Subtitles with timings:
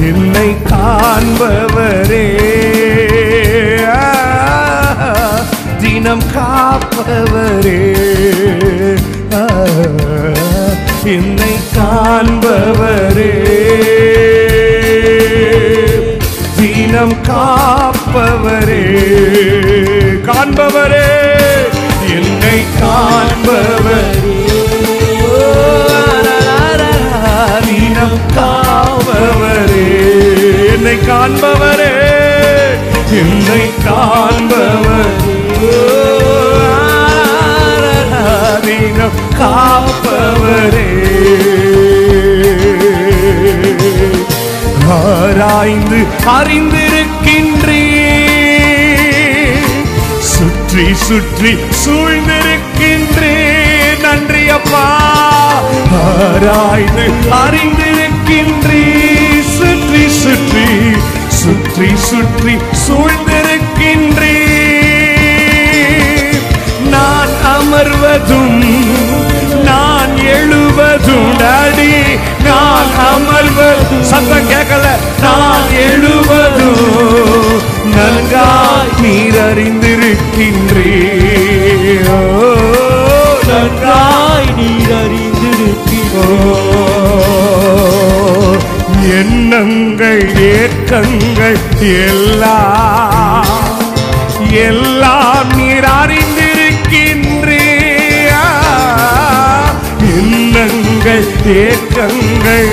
[0.00, 2.26] என்னை காண்பவரே.
[5.80, 7.94] தினம் காப்பவரே.
[11.04, 13.32] என்னை காண்பவரே.
[16.56, 18.82] தினம் காப்பவரே.
[20.26, 21.08] காண்பவரே
[22.08, 24.02] என்னை காண்பவரே.
[27.66, 29.43] தினம் காப்பவரே.
[30.84, 31.92] என்னை காண்பவரே
[33.18, 35.04] என்னை காண்பவரே.
[39.38, 40.88] காப்பவரே.
[44.96, 46.00] ஆராய்ந்து
[46.36, 47.82] அறிந்திருக்கின்றே
[50.32, 51.52] சுற்றி சுற்றி
[51.84, 53.34] சூழ்ந்திருக்கின்றே
[54.02, 54.86] நன்றி அப்பா.
[56.04, 57.06] ஆராய்ந்து
[57.42, 58.84] அறிந்திருக்கின்றே
[60.24, 60.66] சுற்றி சுற்றி
[61.38, 64.36] சுற்றி சுற்றி சூழ்ந்திருக்கின்றே
[66.92, 68.56] நான் அமர்வதும்
[69.64, 71.92] நான் எழுவதும் டாடி
[72.44, 74.86] நான் அமர்வதும் சத்தம் கேட்கல.
[75.22, 77.62] நான் எழுவதும்
[77.94, 80.92] நன்காய் நீர் அறிந்திருக்கின்றே
[83.48, 86.28] நன்றாய் நீர் அறிந்திருக்கிறோ
[89.12, 91.58] எண்ணங்கள் ஏற்கங்கள்
[92.00, 93.52] எல்லாம்
[94.66, 97.64] எல்லாம் நீர் அறிந்திருக்கின்றே
[100.14, 102.68] எண்ணங்கள் ஏற்கங்கள்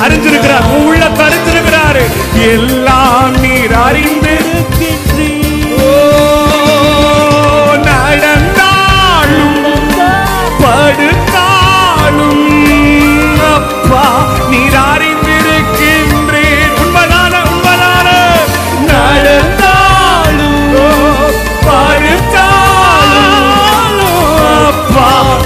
[0.00, 0.68] அறிந்திருக்கிறார்.
[0.80, 2.04] உள்ள தரித்திருக்கிறாரு
[2.52, 5.03] எல்லாம் நீர் அறிந்திருக்கின்றே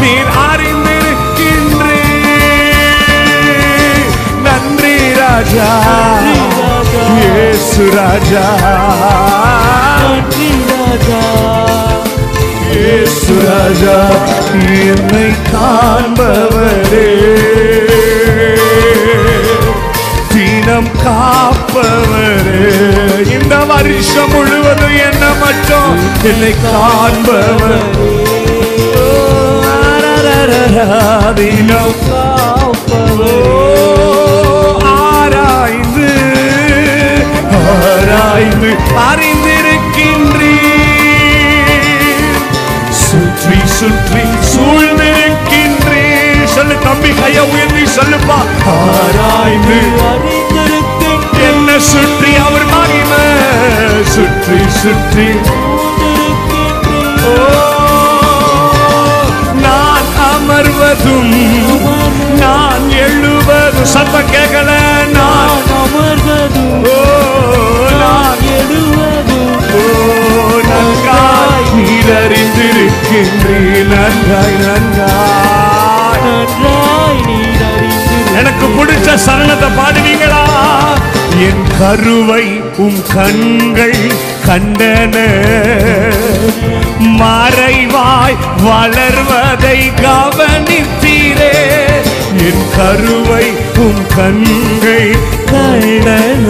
[0.08, 1.16] நீர் அறிந்திருக்கின்றேன்
[4.42, 5.68] நன்றி ராஜா.
[7.18, 8.44] இயேசு ராஜா.
[10.00, 11.22] நன்றி ராஜா.
[12.72, 13.96] இயேசு ராஜா
[14.86, 17.08] என்னை காண்பவரே.
[20.28, 22.70] தினம் காப்பவரே.
[23.40, 28.17] இந்த வருஷம் முழுவதும் என்ன மட்டும் என்னை காண்பவர்.
[30.78, 31.94] தினம்
[34.84, 36.10] ஆராய்ந்து
[37.80, 38.70] ஆராய்ந்து
[39.08, 39.74] அறிந்திருக்கின்றீர்.
[42.90, 44.22] சுற்றி சுற்றி
[44.52, 46.44] சூழ்ந்திருக்கின்றீர்.
[46.44, 48.38] சொல்லு தம்பி கைய உயர்த்தி சொல்லுப்பா.
[48.66, 49.80] ஆராய்ந்து
[50.10, 53.26] அறிந்திருக்கின்றோம் என்ன சுற்றி அவர் மகிமை.
[54.04, 55.28] சுற்றி சுற்றி.
[57.24, 57.34] ஓ,
[60.58, 61.32] அமர்வதும்
[62.38, 63.84] நான் எழுவதும்.
[63.84, 64.70] சத்தம் கேட்கல
[65.12, 65.60] நான்.
[65.78, 66.96] அமர்வதும் ஓ
[68.00, 68.42] நான்.
[68.58, 69.54] எழுவதும்.
[69.72, 69.82] ஓ
[70.70, 72.10] நன்காய் நீர்
[76.24, 77.54] நன்றாய் நீர்
[78.36, 80.42] எனக்கு பிடிச்ச சரணத்தை பாடுவீங்களா?
[81.38, 84.00] என் கருவை உம் கண்கள்
[84.46, 85.16] கண்டன.
[87.00, 91.52] மறைவாய் வளர்வதை கவனித்தீரே.
[92.38, 95.16] என் கருவை உம் கண்கள்
[95.46, 96.48] கண்டன.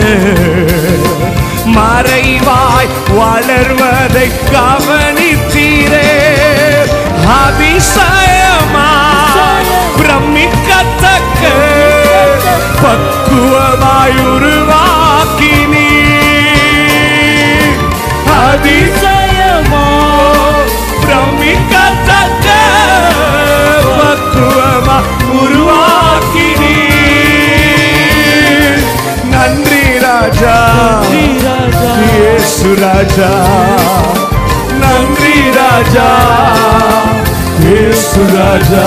[1.65, 6.07] மறைவாய் வளர்வதை கவனித்தீரே.
[7.45, 8.91] அதிசயமா
[9.97, 11.47] பிரமிக்கத்தக்க.
[12.83, 15.87] பக்குவமாய் உருவாக்கினீ
[18.27, 19.18] அதிசயமோ
[21.41, 22.47] பிரமிக்கத்தக்க
[23.91, 26.73] பக்குவமாய் உருவாக்கினீ
[29.33, 30.57] நன்றி ராஜா
[32.03, 33.31] இயேசு ராஜா
[34.83, 36.09] நன்றி ராஜா
[37.63, 38.85] இயேசு ராஜா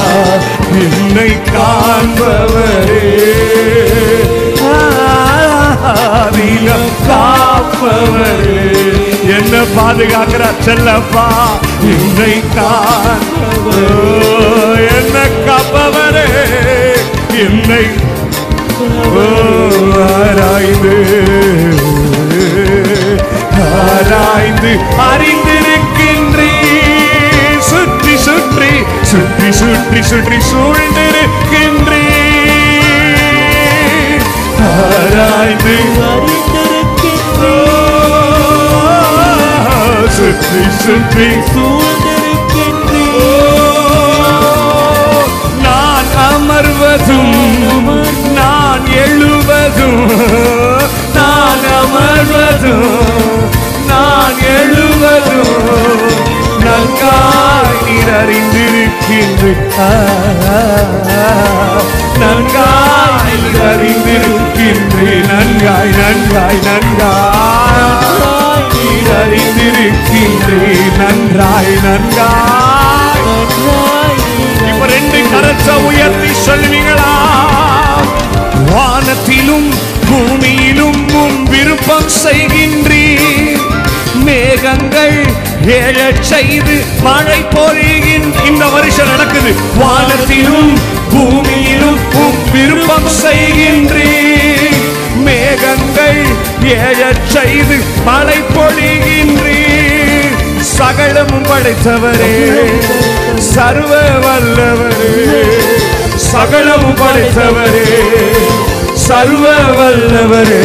[0.83, 3.01] என்னை காண்பவரே
[7.03, 8.61] காப்பவரே
[9.31, 11.25] என்ன பாதுகாக்கிறார் செல்லப்பா
[11.93, 12.33] என்னை
[14.91, 15.17] என்ன
[15.47, 16.27] காப்பவரே
[17.43, 17.83] என்னை
[20.15, 20.95] ஆராய்ந்து
[23.85, 24.71] ஆராய்ந்து
[25.07, 26.51] அறிந்திருக்கின்றே
[27.69, 28.71] சுற்றி சுற்றி
[29.11, 32.05] சுற்றி சுற்றி சுற்றி சூழ்ந்திருக்கின்றே
[34.69, 35.75] ஆராய்ந்து
[36.07, 36.50] அறிந்து
[40.21, 43.07] சுற்றி சுற்றி சூழ்ந்திருக்கின்றேன்
[45.63, 47.37] நான் அமர்வதும்
[48.37, 50.03] நான் எழுவதும்
[51.17, 52.85] நான் அமர்வதும்
[53.89, 56.05] நான் எழுவதும்
[56.65, 59.67] நன்காய் நீர் அறிந்திருக்கின்றேன்
[62.21, 63.41] நன்காய்
[63.71, 68.50] அறிந்திருக்கின்றேன் நன்காய் நன்காய் நன்காய்.
[68.75, 71.73] நீர் அறிந்திருக்கின்றேன் நன்றாய்.
[71.83, 73.19] நன்றாய்
[74.91, 77.11] ரெண்டு கரச்ச உயர்த்தி சொல்வீங்களா
[78.71, 79.69] வானத்திலும்
[80.09, 83.61] பூமியிலும் உன் விருப்பம் செய்கின்றீர்.
[84.25, 85.19] மேகங்கள்
[85.67, 86.21] ஏழச்
[87.03, 89.51] மழை பொழிகின்ற இந்த வருஷம் நடக்குது.
[89.81, 90.73] வானத்திலும்
[91.13, 91.99] பூமியிலும்
[92.51, 94.70] விருப்பம் செய்கின்றீர்.
[95.53, 96.19] மேகங்கள்
[96.73, 100.35] ஏழச் செய்து மழை பொழிகின்றீர்
[100.69, 102.35] சகலமும் படைத்தவரே
[103.47, 103.91] சர்வ
[104.25, 105.09] வல்லவரே.
[106.27, 107.83] சகலமும் படைத்தவரே
[109.05, 109.43] சர்வ
[109.79, 110.61] வல்லவரே.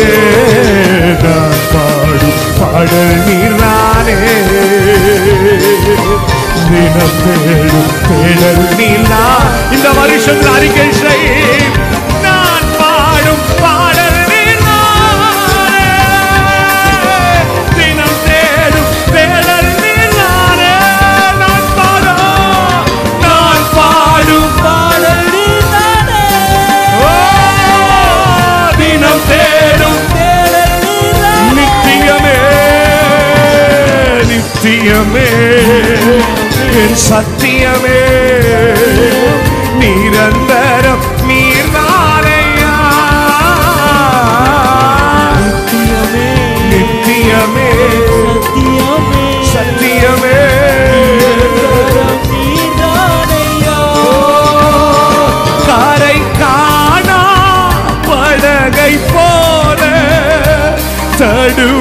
[1.25, 1.35] பாடு
[1.73, 4.17] பாடும் பாடல் நீரானே
[6.69, 9.25] தினம் தேடும் தேடல் நீலா
[9.73, 11.29] இந்த வருஷத்தில் அறிக்கை செய்
[34.67, 35.27] சத்தியமே
[36.83, 37.99] என் சத்தியமே.
[39.79, 42.73] நிரந்தரம் நீர்தாரையா
[46.71, 47.69] நித்தியமே
[48.23, 49.23] நித்தியமே
[49.53, 50.39] சத்தியமே.
[51.93, 53.15] சத்தியமே.
[55.69, 57.23] கரை காணா
[58.09, 59.83] படகை போல
[61.19, 61.75] தடு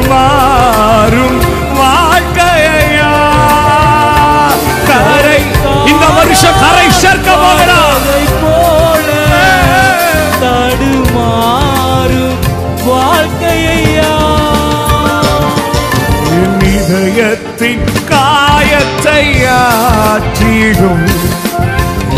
[20.15, 21.01] காற்றிடும்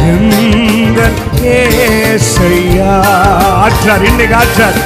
[0.10, 1.16] எங்கள்
[1.54, 2.92] ஏசையா
[3.62, 4.78] ஆற்றார் இன்னைக்கு ஆற்றார்.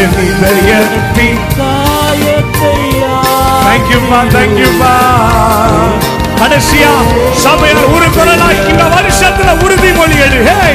[0.00, 1.28] என் இதயத்தி
[1.58, 3.12] காயத்தையா.
[3.66, 4.92] தேங்க்யூப்பா தேங்க்யூப்பா
[6.40, 6.92] கடைசியா
[7.44, 10.40] சபையார் ஒரு குரலாய் இந்த வருஷத்துல உறுதிமொழி எடு.
[10.50, 10.72] ஹே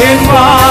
[0.00, 0.69] 前方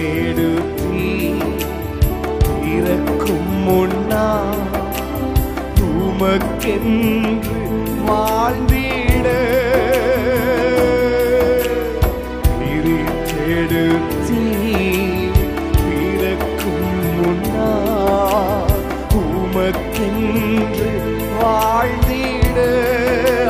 [0.00, 1.08] தேடுத்தி
[2.74, 4.26] இறக்கும் முன்னா
[5.86, 7.58] உமக்கென்று
[8.08, 9.26] வாழ்ந்திட.
[12.60, 12.96] திரி
[13.30, 14.44] தேடுத்தி
[16.06, 17.68] இறக்கும் முன்னா
[19.20, 20.90] உமக்கென்று
[21.42, 22.58] வாழ்ந்திட.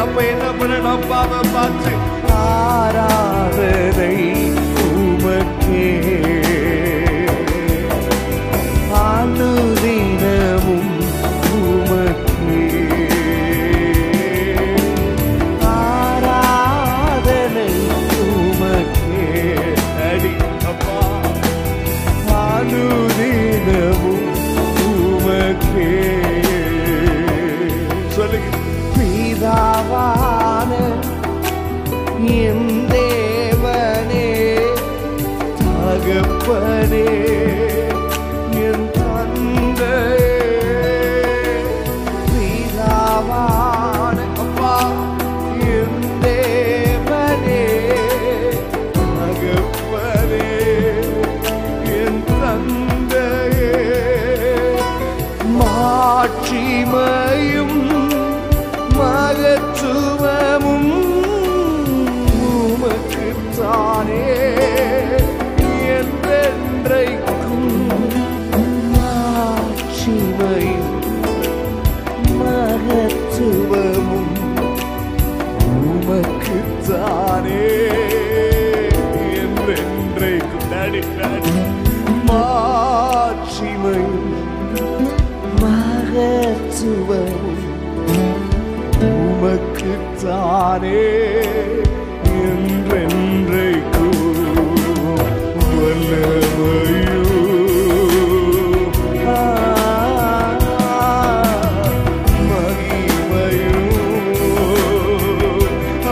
[0.05, 0.97] அப்ப என்ன
[1.55, 1.95] பார்த்து
[2.43, 4.15] ஆராதனை
[90.71, 90.99] நானே
[92.43, 94.05] என்றென்றைக்கு
[95.77, 97.23] வல்லமையோ?
[102.51, 103.83] மகிமையோ?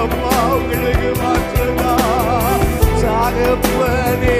[0.03, 1.95] அப்பா உங்களுக்கு மாற்றதா?
[3.03, 4.39] சாகப்பனே.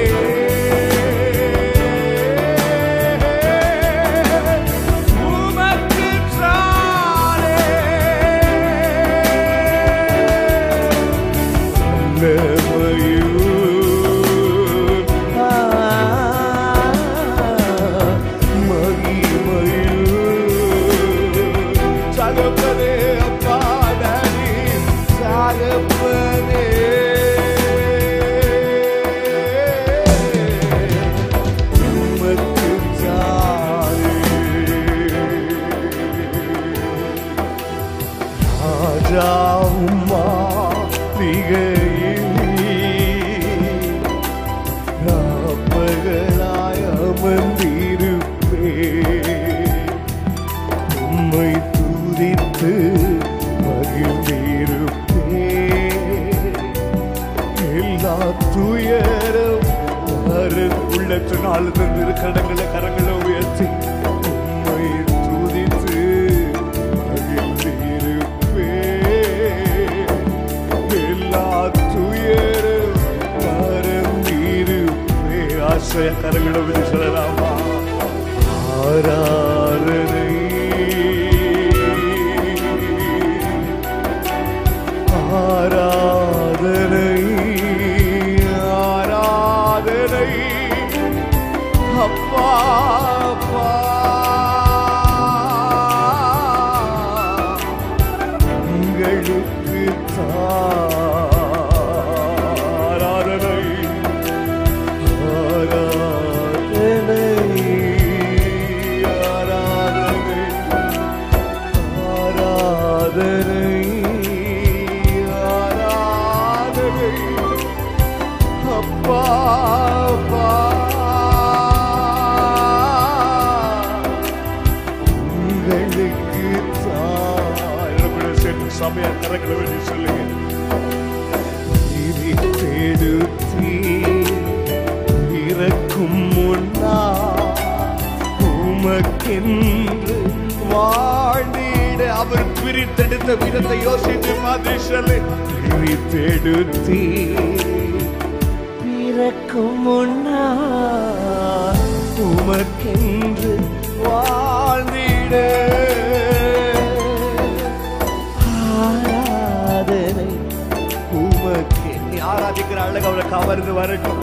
[161.59, 162.01] உனக்கு.
[162.11, 164.23] நீ ஆராதிக்கிற அழகு அவளை கவர்ந்து வரட்டும்.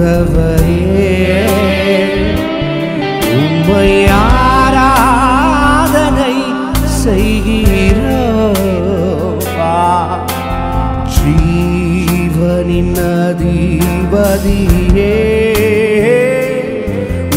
[0.00, 1.38] ஆண்டவரே
[3.36, 3.88] உம்மை
[4.18, 5.54] ஆராதனை
[6.98, 8.12] செய்கிறோப்பா
[11.16, 15.14] ஜீவனின் அதிபதியே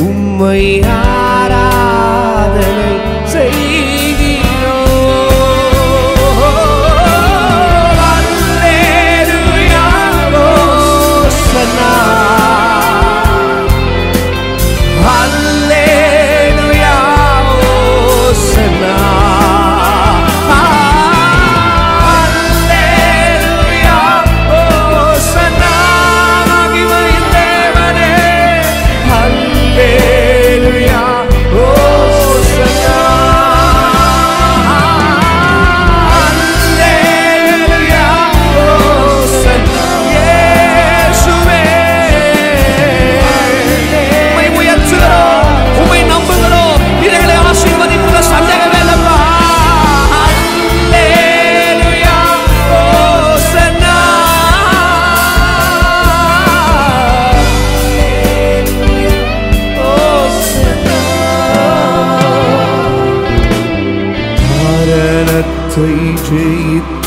[0.05, 1.10] உம்மை ஆ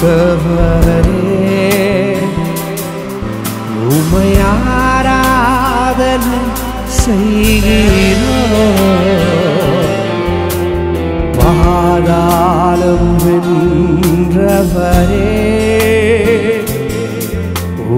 [0.07, 1.21] ஆண்டவரே
[5.07, 6.41] உமையாராதனை
[6.99, 8.37] செய்கிறோ
[11.39, 15.31] பாதாளம் வென்றவரே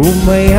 [0.03, 0.56] உமைய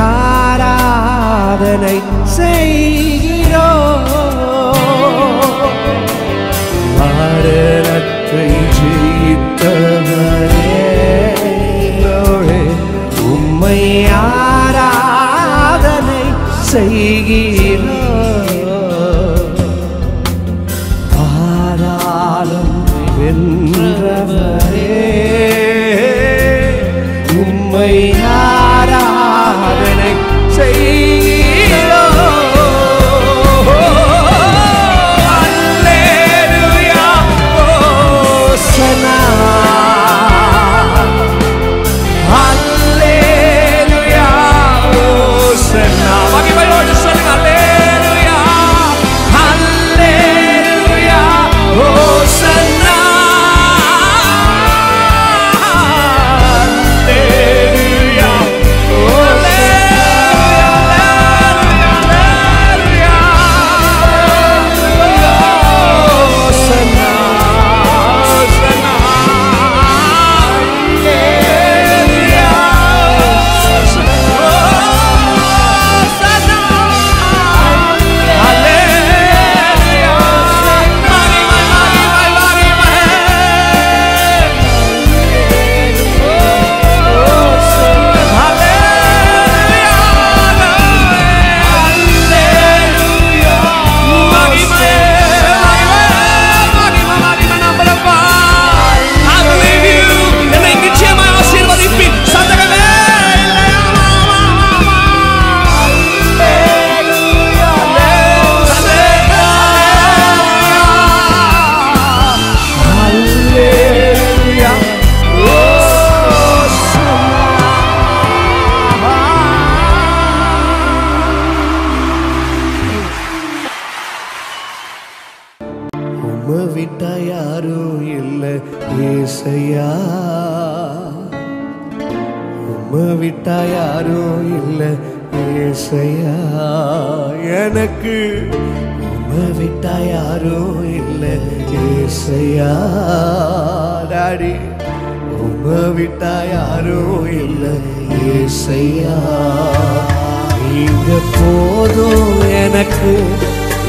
[152.90, 153.14] எனக்கு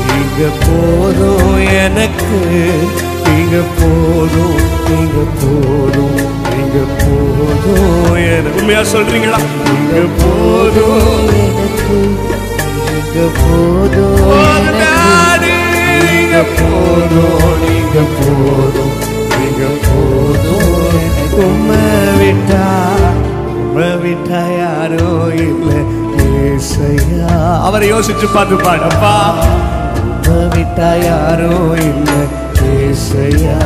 [0.09, 2.39] நீங்க போதும் எனக்கு
[3.27, 4.57] நீங்க போதும்
[4.87, 6.17] நீங்க போதும்
[6.49, 8.57] நீங்க போதும் எனக்கு.
[8.57, 9.39] உண்மையா சொல்றீங்களா?
[9.67, 11.99] நீங்க போதும் எனக்கு
[12.79, 14.19] நீங்க போதும்
[16.05, 18.95] நீங்க போதும் நீங்க போதும்
[19.33, 20.75] நீங்க போதும்
[21.45, 21.83] உண்மை
[22.21, 22.65] விட்டா
[23.55, 25.09] உண்மை விட்டா யாரோ
[25.43, 25.81] இல்லை.
[26.59, 27.33] ஏசையா
[27.66, 29.14] அவரை யோசிச்சு பார்த்து பாடப்பா.
[30.55, 31.51] விட்டா யாரோ
[31.83, 32.16] இல்லை
[32.77, 33.59] ஏசையா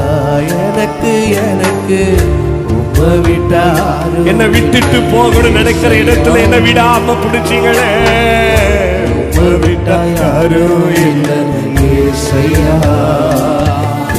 [0.58, 1.12] எனக்கு
[1.44, 2.00] எனக்கு
[4.30, 7.90] என்ன விட்டுட்டு போகணும்னு நினைக்கிற இடத்துல என்ன விடாம பிடிச்சிங்களே.
[9.64, 10.66] விட்டா யாரோ
[11.04, 11.38] இல்லை
[11.96, 12.76] ஏசையா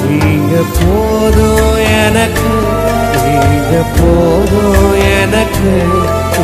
[0.09, 2.51] நீங்க போதும் எனக்கு
[3.25, 5.73] நீங்க போதும் எனக்கு.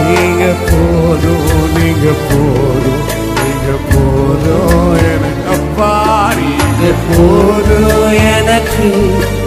[0.09, 3.03] நீங்க போதும் நீங்க போதும்
[3.37, 4.75] நீங்க போதும்
[5.05, 5.91] எனக்கு அப்பா
[6.39, 8.87] நீங்க போதும் எனக்கு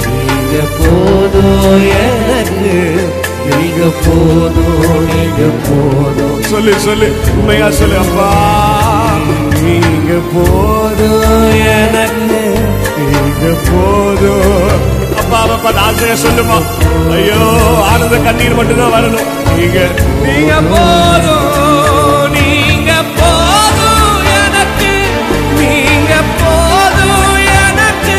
[0.09, 1.67] நீங்க போதும்
[2.01, 2.73] எனக்கு
[3.51, 6.37] நீங்க போதும் நீங்க போதும்.
[6.43, 8.29] சொல்லு சொல்லு உண்மையா சொல்லு அப்பா.
[9.57, 12.41] நீங்க போதும் எனக்கு
[13.03, 14.83] நீங்க போதும்.
[15.35, 15.71] அப்பா அப்பா
[16.23, 16.57] சொல்லுமா?
[17.15, 17.39] ஐயோ
[17.91, 19.29] ஆனந்த கண்ணீர் மட்டும்தான் வரணும்.
[19.57, 19.79] நீங்க
[20.27, 24.91] நீங்க போதும் நீங்க போதும் எனக்கு.
[25.61, 28.19] நீங்க போதும் எனக்கு.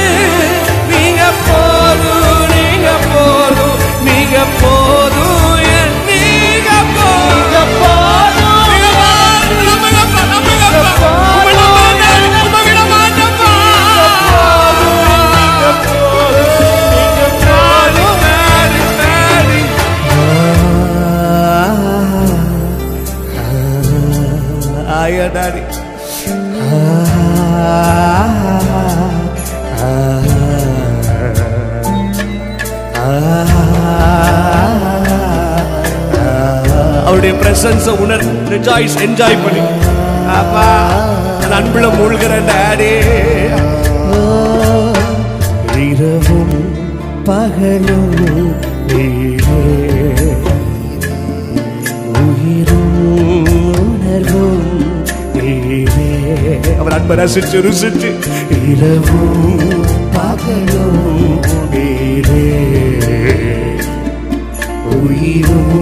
[0.93, 3.77] நீங்க போதும் நீங்க போதும்
[4.09, 5.02] நீங்க போதும்.
[25.03, 25.27] ஆயா
[37.05, 39.63] அவருடைய பிரசன்ஸ உணர் ரிஜாய்ஸ் என்ஜாய் பண்ணி.
[40.37, 40.67] அப்பா
[41.37, 42.91] அந்த அன்புல மூழ்கிற டாடி
[45.85, 46.55] இரவும்
[47.27, 48.15] பகலும்
[52.21, 52.97] உயிரும்
[53.83, 54.52] உணர்வும்
[55.43, 56.09] நீரே
[56.79, 58.09] அவர் அன்பை ரசிச்சு ருசிச்சு
[58.71, 61.03] இரவும் பகலும்
[61.73, 62.45] நீரே
[64.97, 65.75] உயிரும்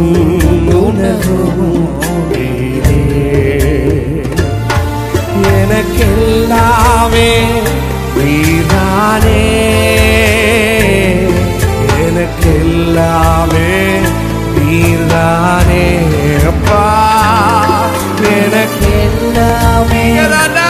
[0.82, 1.89] உணர்வும்
[2.32, 3.02] நீரே
[5.54, 7.32] எனக்கெல்லாமே
[8.17, 9.41] நீதானே.
[12.06, 13.69] எனக்கெல்லாமே
[14.58, 15.86] நீதானே.
[16.47, 16.84] அப்பா
[18.36, 18.81] எனக்கு
[19.38, 20.61] டாடி நீதானே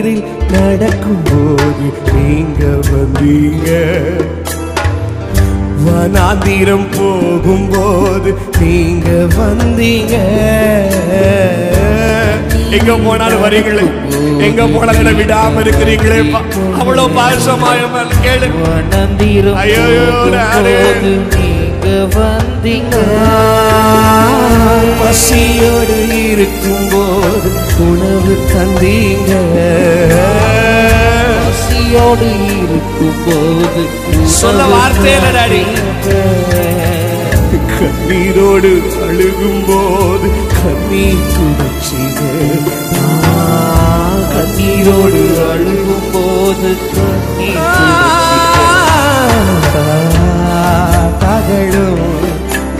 [0.00, 2.60] தண்ணீரில் நடக்கும்போது நீங்க
[2.90, 3.70] வந்தீங்க.
[5.86, 10.14] வனாந்திரம் போகும்போது நீங்க வந்தீங்க.
[12.78, 13.86] எங்க போனாலும் வரீங்களே?
[14.48, 16.40] எங்க போனாலும் என்னை விடாம இருக்கிறீங்களேப்பா
[16.80, 17.80] அவ்வளவு பாசமாய
[18.24, 18.50] கேளு.
[19.64, 19.84] ஐயோ,
[21.90, 22.96] நீங்க வந்தீங்க.
[25.00, 27.48] பசியோடு இருக்கும்போது
[27.86, 29.32] உணவு தந்தீங்க.
[31.38, 33.82] பசியோடு இருக்கும் போது
[34.38, 35.62] சொல்ல வார்த்தை இல்ல, டாடி.
[37.74, 38.70] கண்ணீரோடு
[39.06, 42.20] அழுகும் போது கண்ணீர் துடைச்சிங்க
[44.30, 46.70] கண்ணீரோடு அழுகும் போது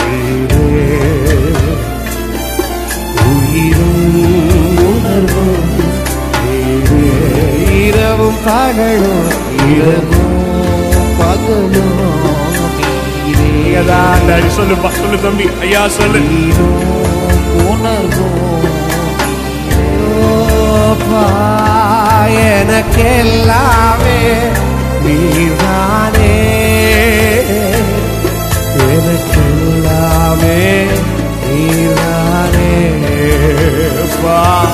[0.01, 0.67] நீரே.
[3.25, 4.07] உயிரும்
[4.87, 5.67] உணர்வும்.
[7.81, 9.29] இரவும் பகலும்
[9.71, 10.37] இரவும்
[11.19, 11.97] பகலும்
[14.57, 16.21] சொல்லுப்பா சொல்லு தம்பி ஐயா சொல்லு
[17.65, 18.50] உணர்வும்
[21.11, 21.23] ஓப்பா,
[22.57, 24.21] எனக்கெல்லாமே
[25.05, 26.35] நீதானே.
[28.91, 30.63] எனக்கெல்லாமே
[31.49, 32.73] நீதானே.
[34.23, 34.67] பா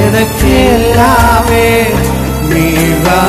[0.00, 1.68] எனக்கெல்லாமே
[2.50, 3.27] நீதான்.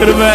[0.00, 0.30] இருக்கு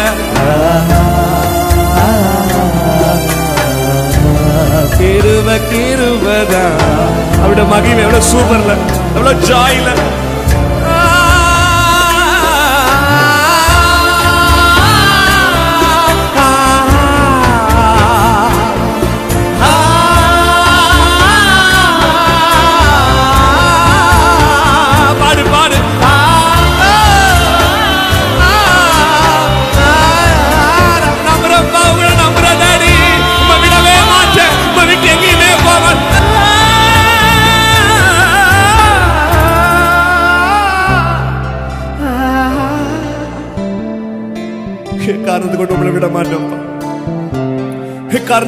[4.98, 6.64] கிருப கிருபதா
[7.40, 8.72] அவருடைய மகிமை எவ்வளவு சூப்பர்ல
[9.14, 9.79] எவ்வளவு ஜாய்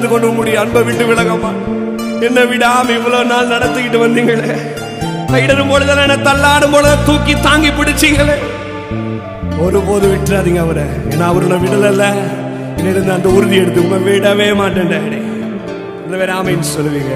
[0.03, 1.51] நடந்து கொண்டு உங்களுடைய அன்பை விட்டு விலகமா.
[2.21, 4.57] என்ன விடாம இவ்வளவு நாள் நடத்திக்கிட்டு வந்தீங்களே.
[5.27, 8.37] கைடரும் பொழுது என்ன தள்ளாடும் பொழுது தூக்கி தாங்கி பிடிச்சீங்களே.
[9.61, 10.83] ஒருபோது விட்டுறாதீங்க அவரை.
[11.11, 12.13] ஏன்னா அவர் நான் விடலல்ல.
[12.79, 15.21] இருந்து அந்த உறுதி எடுத்து உங்க விடவே மாட்டேன் டாடி.
[16.09, 17.15] வேற ஆமைன்னு சொல்லுவீங்க.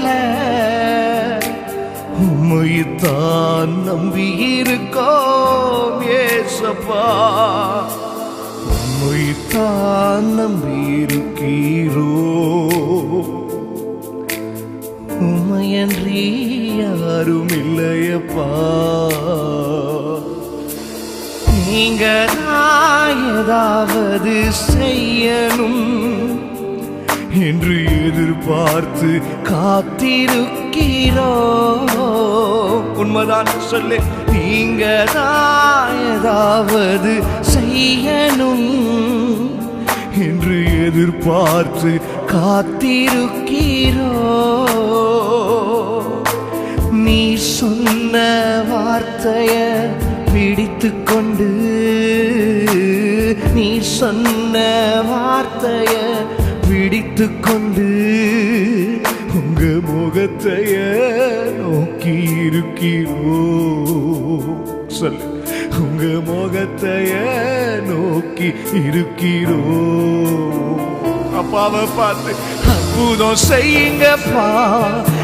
[0.00, 0.10] வாழ்க்கையில
[2.20, 7.04] உம்மைத்தான் நம்பி இருக்கோம் ஏசப்பா.
[8.76, 12.12] உம்மைத்தான் நம்பியிருக்கீரோ.
[15.20, 16.24] உம்மையன்றி
[16.80, 18.50] யாரும் இல்லையப்பா
[21.66, 22.04] நீங்க
[23.40, 24.32] ஏதாவது
[24.66, 25.82] செய்யணும்
[27.42, 29.10] என்று எதிர்பார்த்து
[29.50, 31.30] காத்திருக்கிறோ?
[32.94, 33.98] உண்மைதான் சொல்லு
[34.32, 37.22] நீங்க தான் ஏதாவது
[37.54, 38.68] செய்யணும்.
[40.18, 44.12] என்று எதிர்பார்த்து காத்திருக்கிறோ?
[46.90, 48.16] நீ சொன்ன
[48.70, 49.76] வார்த்தைய
[50.32, 51.48] பிடித்து கொண்டு
[53.54, 54.56] நீ சொன்ன
[55.10, 55.96] வார்த்தைய
[56.68, 57.88] பிடித்து கொண்டு
[59.60, 60.78] உங்க முகத்தைய
[61.58, 63.48] நோக்கி இருக்கிறோ.
[64.86, 65.44] சொல்லு.
[65.78, 67.14] உங்க முகத்தைய
[67.86, 69.58] நோக்கி இருக்கிறோ.
[71.36, 72.34] அப்பாவை பார்த்து
[72.68, 74.48] அற்புதம் செய்யுங்கப்பா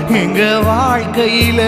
[0.09, 1.61] எங்க வாழ்க்கையில.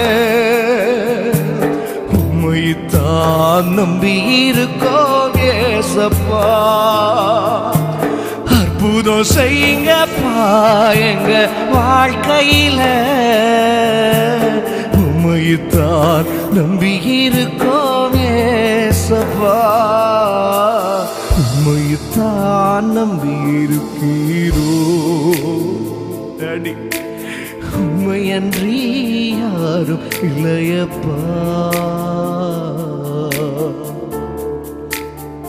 [2.13, 6.47] உண்மைத்தான் நம்பி இருக்கோ ஏசப்பா.
[8.81, 10.33] அற்புதம் செய்யுங்கப்பா
[11.07, 11.31] எங்க
[11.75, 12.81] வாழ்க்கையில.
[15.01, 19.57] உம்மைத்தான் நம்பி இருக்கோம் ஏசப்பா.
[21.43, 24.71] உம்மைத்தான் நம்பி இருக்கீரோ
[26.41, 26.75] டாடி
[27.81, 28.79] உண்மையன்றி
[29.43, 31.19] யாரும் இல்லையப்பா.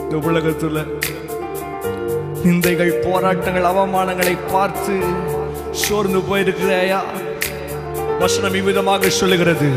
[0.01, 0.77] இந்த உலகத்துல
[2.45, 4.99] நிந்தைகள் போராட்டங்கள் அவமானங்களை பார்த்து
[5.71, 6.99] சோர்ந்து போயிருக்கிறாயா?
[8.19, 9.71] வசனம் இவ்விதமாக சொல்லுகிறது.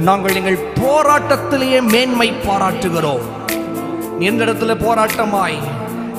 [0.00, 3.26] நாங்கள் எங்கள் போராட்டத்திலேயே மேன்மை பாராட்டுகிறோம்.
[4.18, 5.58] எந்த இடத்துல போராட்டமாய்?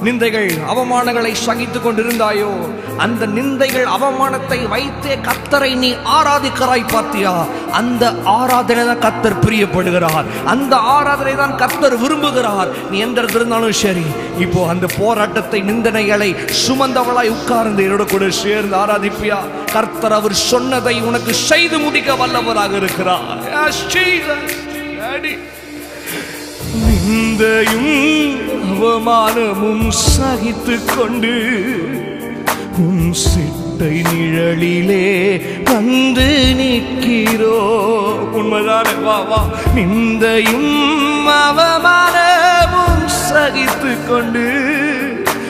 [0.05, 2.69] நிந்தைகள் அவமானங்களை சகித்துக் கொண்டிருந்தாயோ?
[2.97, 10.25] அந்த நிந்தைகள் அவமானத்தை வைத்தே கத்தரை நீ ஆராதிக்கிறாய் பாத்தியா அந்த ஆராதனை தான் கத்தர் பிரியப்படுகிறார்.
[10.45, 12.69] அந்த ஆராதனை தான் கத்தர் விரும்புகிறார்.
[12.91, 14.05] நீ எந்த இருந்தாலும் சரி.
[14.39, 16.35] இப்போ அந்த போராட்டத்தை நிந்தனைகளை
[16.67, 19.37] சுமந்தவளாய் உட்கார்ந்து என்னோட கூட சேர்ந்து ஆராதிப்பியா?
[19.73, 23.57] கர்த்தர் அவர் சொன்னதை உனக்கு செய்து முடிக்க வல்லவராக இருக்கிறார்.
[23.57, 25.56] Yes,
[27.37, 28.37] நிந்தையும்
[28.69, 31.33] அவமானமும் சகித்து கொண்டு
[32.77, 35.09] உன் சிட்டை நிழலிலே
[35.63, 37.59] வந்து நிற்கிறோ.
[38.37, 38.95] உண்மைதானே?
[39.03, 39.41] வா வா.
[39.75, 40.73] நிந்தையும்
[41.43, 44.45] அவமானமும் சகித்து கொண்டு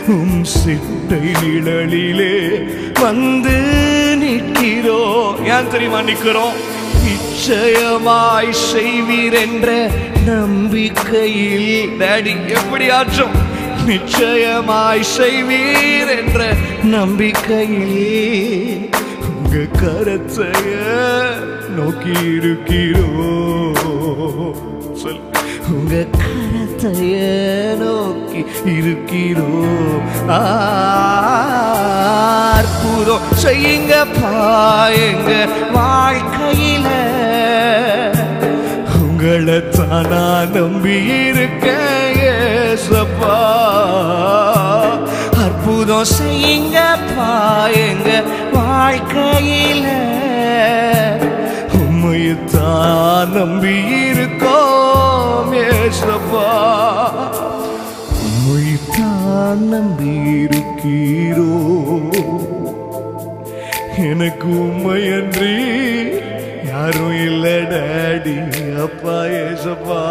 [0.08, 2.36] உம் சிட்டை நிழலிலே
[3.00, 3.58] வந்து
[4.24, 5.00] நிற்கிறோ.
[5.46, 6.76] ஏன் தெரியுமா நிற்கிறோம்?
[7.48, 9.68] நிச்சயமாய் செய்வீர் என்ற
[10.26, 12.34] நம்பிக்கையில் டேடி
[12.92, 13.36] ஆற்றும்?
[13.86, 16.40] நிச்சயமாய் செய்வீர் என்ற
[16.84, 18.04] நம்பிக்கையில்
[19.30, 20.74] உங்க கரத்தைய
[21.78, 23.08] நோக்கி இருக்கிறோ
[25.04, 25.22] சொல்.
[25.70, 27.16] உங்க கரத்தைய
[27.84, 28.44] நோக்கி
[28.78, 29.50] இருக்கிறோ
[32.52, 33.26] அற்புதம்.
[33.44, 35.32] செய்யுங்க பாயங்க.
[35.76, 36.88] வாழ்க்கையில
[39.20, 41.68] உங்களை தானா நம்பி இருக்க
[45.44, 47.30] அற்புதம் செய்யுங்கப்பா
[47.86, 48.10] எங்க
[48.54, 49.86] வாழ்க்கையில.
[51.80, 56.46] உம்மையத்தான் நம்பி இருக்கோம் ஏசப்பா.
[58.22, 60.14] உம்மையத்தான் நம்பி
[60.46, 61.52] இருக்கீரோ
[64.10, 65.56] எனக்கு உண்மையன்றி
[66.78, 68.34] யாரும் இல்லை டேடி
[68.86, 70.02] அப்பா ஏசப்பா.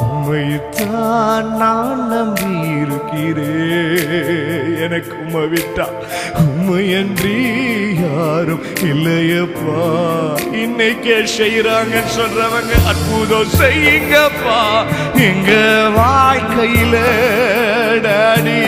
[0.00, 2.50] உண்மைத்தான் நான் நம்பி
[2.82, 4.28] இருக்கிறேன்
[4.84, 5.86] எனக்கு உண்மை விட்டா
[6.42, 7.34] உண்மையன்றி
[8.02, 9.78] யாரும் இல்லையப்பா.
[10.62, 14.60] இன்னைக்கே செய்யறாங்கன்னு சொல்றவங்க அற்புதம் செய்யுங்கப்பா.
[15.28, 15.50] எங்க
[15.98, 16.94] வாழ்க்கையில
[18.06, 18.60] டாடி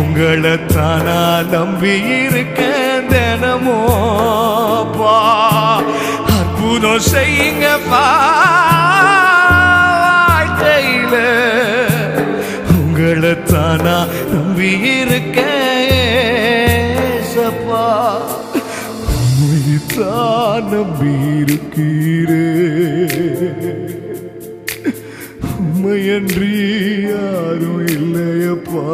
[0.00, 1.20] உங்களை தானா
[1.54, 5.16] நம்பி இருக்கேன் தினமோப்பா
[6.78, 8.00] அற்புதம் செய்யுங்கப்பா
[10.22, 11.14] வாழ்க்கையில.
[12.74, 13.94] உங்களை தானா
[14.32, 15.54] நம்பி இருக்கேன்
[19.90, 22.74] தான் நம்பி இருக்கிறேன்
[25.54, 26.52] உண்மையன்றி
[27.06, 28.86] யாரும் இல்லையப்பா.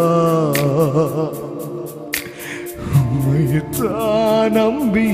[3.00, 5.06] உண்மையத்தான் நம்பி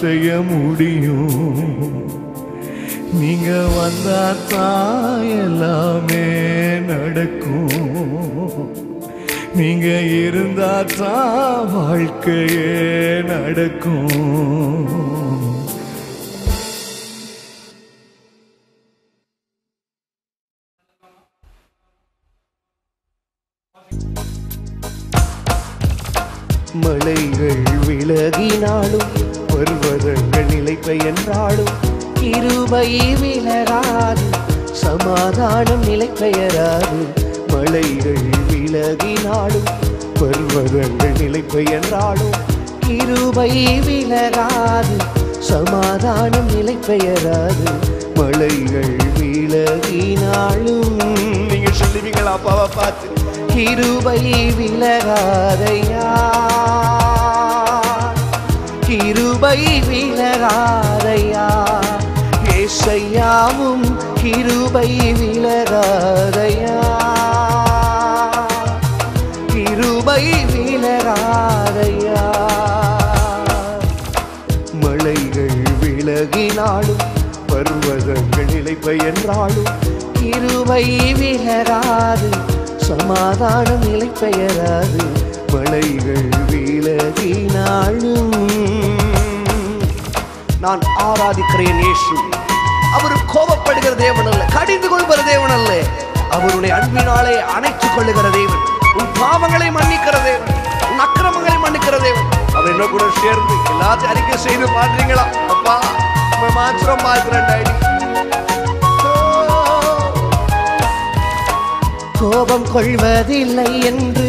[0.00, 1.36] செய்ய முடியும்.
[3.20, 6.26] நீங்க வந்தா தான் எல்லாமே
[6.90, 7.76] நடக்கும்.
[9.54, 12.68] நீங்க இருந்தா தான் வாழ்க்கையே
[13.32, 15.07] நடக்கும்.
[32.78, 34.26] இருபை விலகாது
[34.72, 36.98] சமாதானம் நிலை பெயராது
[37.52, 39.70] மலைகள் விலகினாலும்
[40.20, 42.36] பர்வதங்கள் நிலைப்ப என்றாலும்
[42.96, 44.96] இருபை விலகாது
[45.40, 47.66] சமாதானம் நிலை பெயராது
[48.16, 50.94] மலைகள் விலகினாலும்
[51.50, 52.32] நீங்க சொல்லுவீங்களா?
[52.32, 53.06] அப்பாவை பார்த்து.
[53.52, 54.20] கிருபை
[54.58, 56.06] விலகாதையா
[58.86, 61.48] கிருபை விலகாதையா
[62.68, 63.84] ஏசையாவும்
[64.20, 66.80] கிருபை விலகாதையா
[69.52, 72.24] கிருபை விலகாதையா
[74.82, 77.04] மலைகள் விலகினாலும்
[77.52, 79.72] பர்வதங்கள் இழைப்பை என்றாலும்
[80.18, 80.84] கிருபை
[81.20, 82.30] விலகாது
[82.88, 85.02] சமாதானம் நிலை பெயராது
[85.52, 88.36] மலைகள் விலகினாலும்.
[90.60, 92.16] நான் ஆராதிக்கிறேன் இயேசு.
[92.96, 95.70] அவர் கோபப்படுகிற தேவன் அல்ல கடிந்து கொள்கிற தேவன் அல்ல
[96.30, 98.62] அவருடைய அன்பினாலே அணைத்துக் கொள்ளுகிற தேவன்.
[98.98, 100.48] உன் பாவங்களை மன்னிக்கிற தேவன்.
[100.90, 102.26] உன் அக்கிரமங்களை மன்னிக்கிற தேவன்.
[102.54, 105.76] அவர் என்ன கூட சேர்ந்து எல்லாத்தையும் அறிக்கை செய்து பாக்குறீங்களா அப்பா
[106.32, 107.66] உம்மை மாத்திரம் பார்க்கிறேன் டாடி
[112.20, 114.28] கோபம் கொள்வதில்லை என்று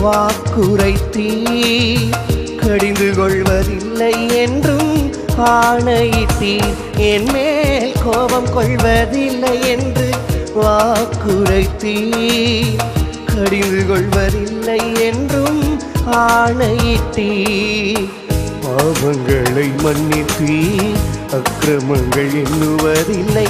[0.00, 1.28] வாக்குரைத்தீ
[2.62, 4.91] கடிந்து கொள்வதில்லை என்றும்
[5.38, 10.10] ஆணையிட்டீர் என் மேல் கோபம் கொள்வதில்லை என்று
[10.56, 12.12] வாக்குரைத்தீ
[13.34, 18.08] கடிந்து கொள்வதில்லை என்றும் ஆணையிட்டீர்.
[18.62, 20.86] பாவங்களை மன்னித்தீ
[21.30, 23.46] அக்கிரமங்கள் எண்ணுவதில்லை.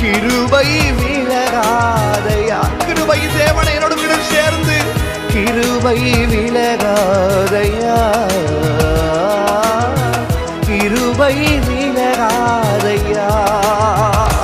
[0.00, 0.68] கிருபை
[0.98, 2.58] விலகாதையா.
[2.86, 3.94] கிருபை தேவனை என்னோட
[4.30, 4.76] சேர்ந்து
[5.32, 5.98] கிருபை
[6.32, 7.98] விலகாதையா.
[10.66, 11.36] கிருபை
[11.68, 13.28] விலகாதையா.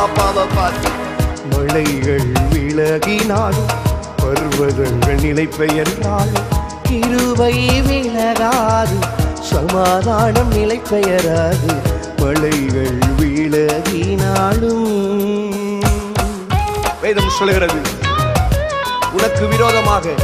[0.04, 0.90] அப்பாவை பார்த்து.
[1.50, 3.72] மழைகள் விலகினாலும்
[4.58, 6.48] பர்வதங்கள் நிலை பெயர்ந்தாலும்
[6.88, 8.96] கிருபை விலகாது.
[9.40, 11.72] சமாதானம் நிலை பெயராது.
[12.16, 14.88] மலைகள் விலகினாலும்
[17.02, 17.78] வேதம் சொல்கிறது
[19.12, 20.14] உனக்கு விரோதமாக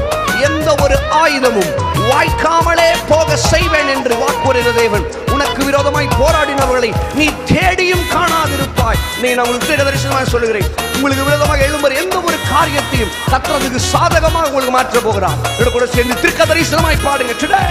[0.48, 1.72] எந்த ஒரு ஆயுதமும்
[2.10, 5.04] வாய்க்காமலே போக செய்வேன் என்று வாக்குறுகிற தேவன்.
[5.34, 9.02] உனக்கு விரோதமாய் போராடினவர்களை நீ தேடியும் காணாதிருப்பாய்.
[9.22, 10.68] நீ நான் உங்களுக்கு தரிசனமாக சொல்லுகிறேன்.
[10.94, 15.38] உங்களுக்கு விரோதமாக எழும்புற எந்த ஒரு காரியத்தையும் கத்துறதுக்கு சாதகமாக உங்களுக்கு மாற்ற போகிறார்.
[15.58, 17.64] இதோட கூட சேர்ந்து திருக்க தரிசனமாய் பாடுங்க டுடே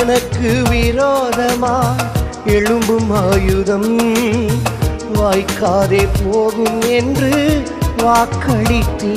[0.00, 1.76] எனக்கு விரோதமா
[2.56, 3.90] எழும்பும் ஆயுதம்
[5.20, 7.32] வாய்க்காதே போகும் என்று
[8.02, 9.14] வாக்களித்தீ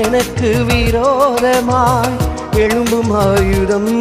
[0.00, 2.16] எனக்கு விரோதமாய்
[2.56, 3.92] எழும்பும் ஆயுதம்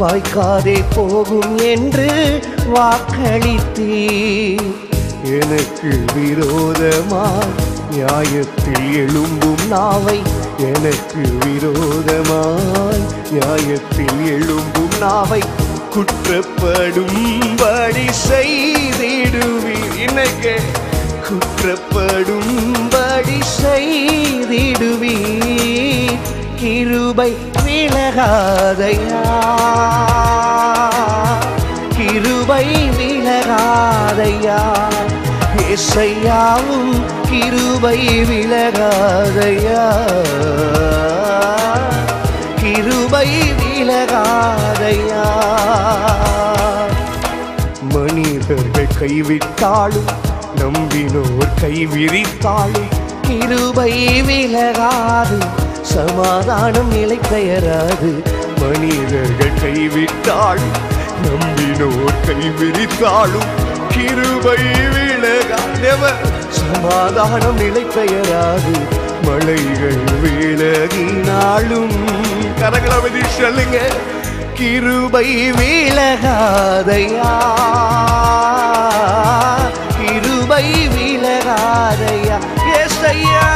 [0.00, 2.08] வாய்க்காதே போகும் என்று
[2.74, 3.90] வாக்களித்தீ
[5.38, 7.54] எனக்கு விரோதமாய்
[7.92, 10.18] நியாயத்தில் எழும்பும் நாவை
[10.68, 13.02] எனக்கு விரோதமாய்
[13.32, 15.42] நியாயத்தில் எழும்பும் நாவை
[15.94, 20.08] குற்றப்படும்படி செய்திடுவீர்.
[20.08, 20.56] இன்னைக்கு
[21.28, 26.18] குற்றப்படும்படி செய்திடுவீர்.
[26.56, 27.36] கிருபை
[27.66, 29.24] விலகாதையா.
[31.96, 34.60] கிருபை விலகாதையா.
[35.72, 39.84] இசையாவும் கிருபை விலகாதையா.
[42.62, 43.28] கிருபை
[43.80, 45.26] விலகாதையா
[47.92, 50.10] மனிதர்கள் கைவிட்டாலும்
[50.60, 52.90] நம்பினோர் கைவிரித்தாலும்
[53.28, 53.94] கிருபை
[54.28, 55.38] விலகாது
[55.92, 58.10] சமாதானம் நிலை பெயராது.
[58.60, 60.76] மனிதர்கள் கைவிட்டாலும்
[61.26, 63.50] நம்பினோர் கைவிரித்தாலும்
[63.94, 64.60] கிருபை
[64.96, 66.22] விலகாதவர்
[66.60, 68.74] சமாதானம் நிலை பெயராது.
[69.26, 71.98] மலைகள் விலகினாலும்
[72.60, 73.78] கரகளவதி சொல்லுங்க
[74.58, 75.26] கிருபை
[75.58, 77.30] விலகாதையா?
[79.98, 82.38] கிருபை விலகாதையா?
[82.78, 83.46] ஏசையா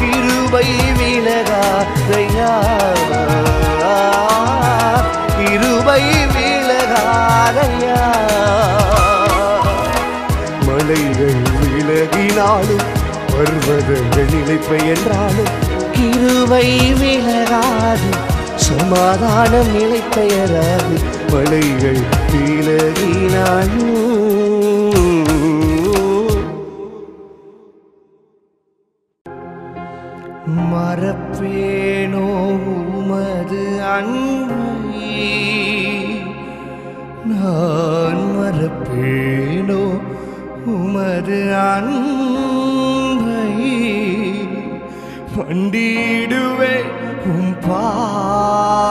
[0.00, 0.68] கிருபை
[1.00, 2.50] விலகாதையா?
[5.38, 6.02] கிருபை
[6.34, 8.00] விலகாதையா?
[10.66, 12.86] மலைகள் விலகினாலும்
[13.32, 15.52] பர்வதங்கள் நிலைப்பை என்றாலும்
[16.02, 18.10] கிருபை விலகாது.
[18.54, 20.96] சமாதானம் நிலை பெயராது
[21.30, 23.90] மலைகள் விலகினாலும்
[30.72, 32.26] மறப்பேனோ
[32.96, 35.10] உமது அன்பை.
[37.24, 39.82] நான் மறப்பேனோ
[40.64, 42.71] உமது அன்பு.
[45.42, 46.74] பண்டிடுவே
[47.30, 48.90] உம் பாதத்திலே.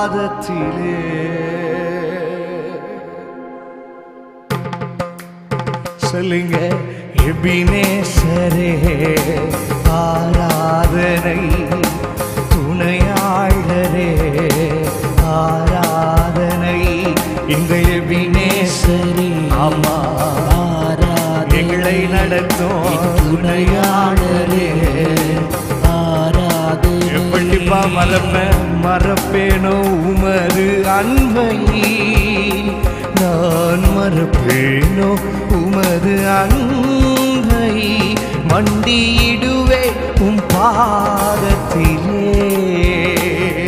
[6.09, 6.55] சொல்லுங்க
[7.27, 8.73] எபினேசரே
[9.99, 11.39] ஆராதனை.
[28.01, 28.43] எப்படிப்பா
[28.83, 31.57] மறப்பேன் உமது அன்பை
[33.19, 35.09] நான் மறப்பேனோ
[35.51, 37.83] உமது அன்பை.
[38.49, 39.83] மண்டியிடுவே
[40.19, 42.23] உம் பாதத்திலே.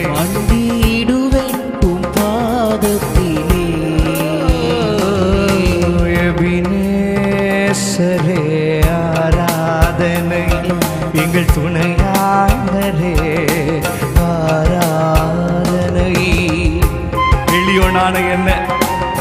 [0.07, 1.45] மண்டியிடுவே
[1.81, 3.67] உம் பாதத்திலே.
[6.05, 8.41] எபினேசரே
[9.15, 10.45] ஆராதனை.
[11.13, 13.15] எங்கள் துணையாளரே
[18.05, 18.49] எளியோனான என்ன?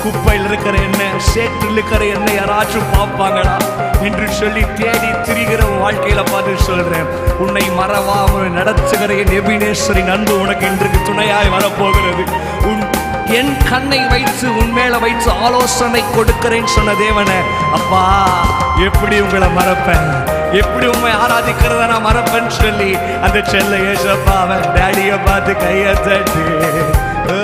[0.03, 1.03] குப்பையில் இருக்கிற என்ன?
[1.25, 2.29] சேற்றில் இருக்கிற என்ன?
[2.33, 3.53] யாராச்சும் பார்ப்பாங்களா?
[4.03, 7.07] என்று சொல்லி தேடி திரிகிற வாழ்க்கையில பார்த்து சொல்றேன்.
[7.39, 12.25] உன்னை மறவாமல் நடத்துகிற என் எபினேஸ்வரின் அன்பு உனக்கு இன்றைக்கு துணையாய் வரப்போகிறது.
[12.63, 12.83] உன்
[13.39, 17.39] என் கண்ணை வைத்து உன் மேல வைத்து ஆலோசனை கொடுக்கிறேன் சொன்ன தேவனே.
[17.73, 18.03] அப்பா
[18.85, 20.07] எப்படி உங்களை மறப்பேன்?
[20.61, 22.91] எப்படி உண்மை ஆராதிக்கிறத நான் மறப்பேன்னு சொல்லி
[23.23, 26.43] அந்த செல்ல ஏசப்பா அவன் டேடியை பார்த்து கையை தட்டு
[27.29, 27.37] ஓ,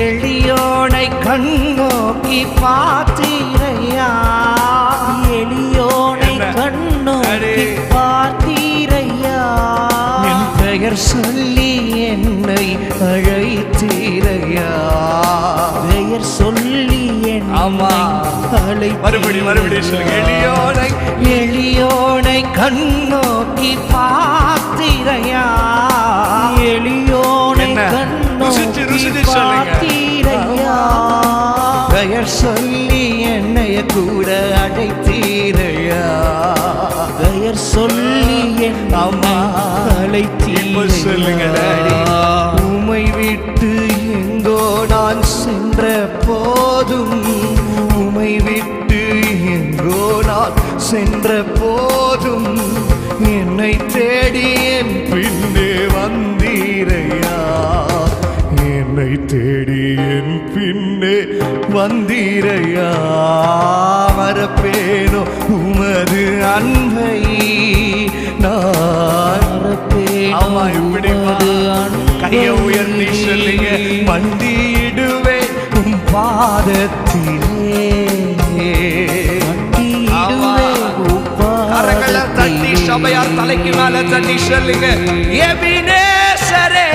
[0.00, 4.08] எளியோனை கண்ணோக்கி பார்த்தீரையா
[5.38, 6.32] எளியோனை?
[6.56, 7.66] கண்ணோக்கி.
[7.92, 9.38] பார்த்தீரையா
[10.30, 11.70] என் பெயர் சொல்லி
[12.04, 12.64] என்னை
[13.08, 14.70] அழைத்தீரையா
[15.84, 17.56] பெயர் சொல்லி என்னை.
[19.02, 19.76] மறுபடி மறுபடி
[20.18, 20.88] எளியோனை
[21.36, 25.46] எளியோனை கண்ணோக்கி பார்த்தீரையா
[26.72, 27.82] எளியோனை என்ன?
[31.92, 34.28] பெயர் சொல்லி என்னைய கூட
[34.62, 36.02] அழைத்தீரையா
[37.20, 38.40] பெயர் சொல்லி.
[40.74, 41.94] இப்ப சொல்லுங்க டாடி.
[42.66, 43.70] உம்மை விட்டு
[44.14, 45.82] எங்கோ நான் சென்ற
[46.26, 47.16] போதும்
[47.96, 49.00] உம்மை விட்டு
[49.54, 50.56] எங்கோ நான்
[50.88, 52.50] சென்ற போதும்
[53.34, 55.61] என்னை தேடி என் பின்னே
[59.16, 61.16] தேடி என் பின்னே
[61.74, 62.90] வந்தீரையா
[64.18, 67.18] மறப்பேனோ உமது அன்பை?
[68.38, 69.48] நான்
[70.42, 71.10] ஆமா இப்படி
[72.22, 73.66] கைய உயர்த்தி சொல்லுங்க.
[74.08, 75.38] மண்டியிடுவே
[75.76, 77.40] உம் பாதத்திலே.
[82.36, 84.86] தட்டி சபையார் தலைக்கு மேல தட்டி சொல்லுங்க.
[85.48, 86.86] எபினேசரே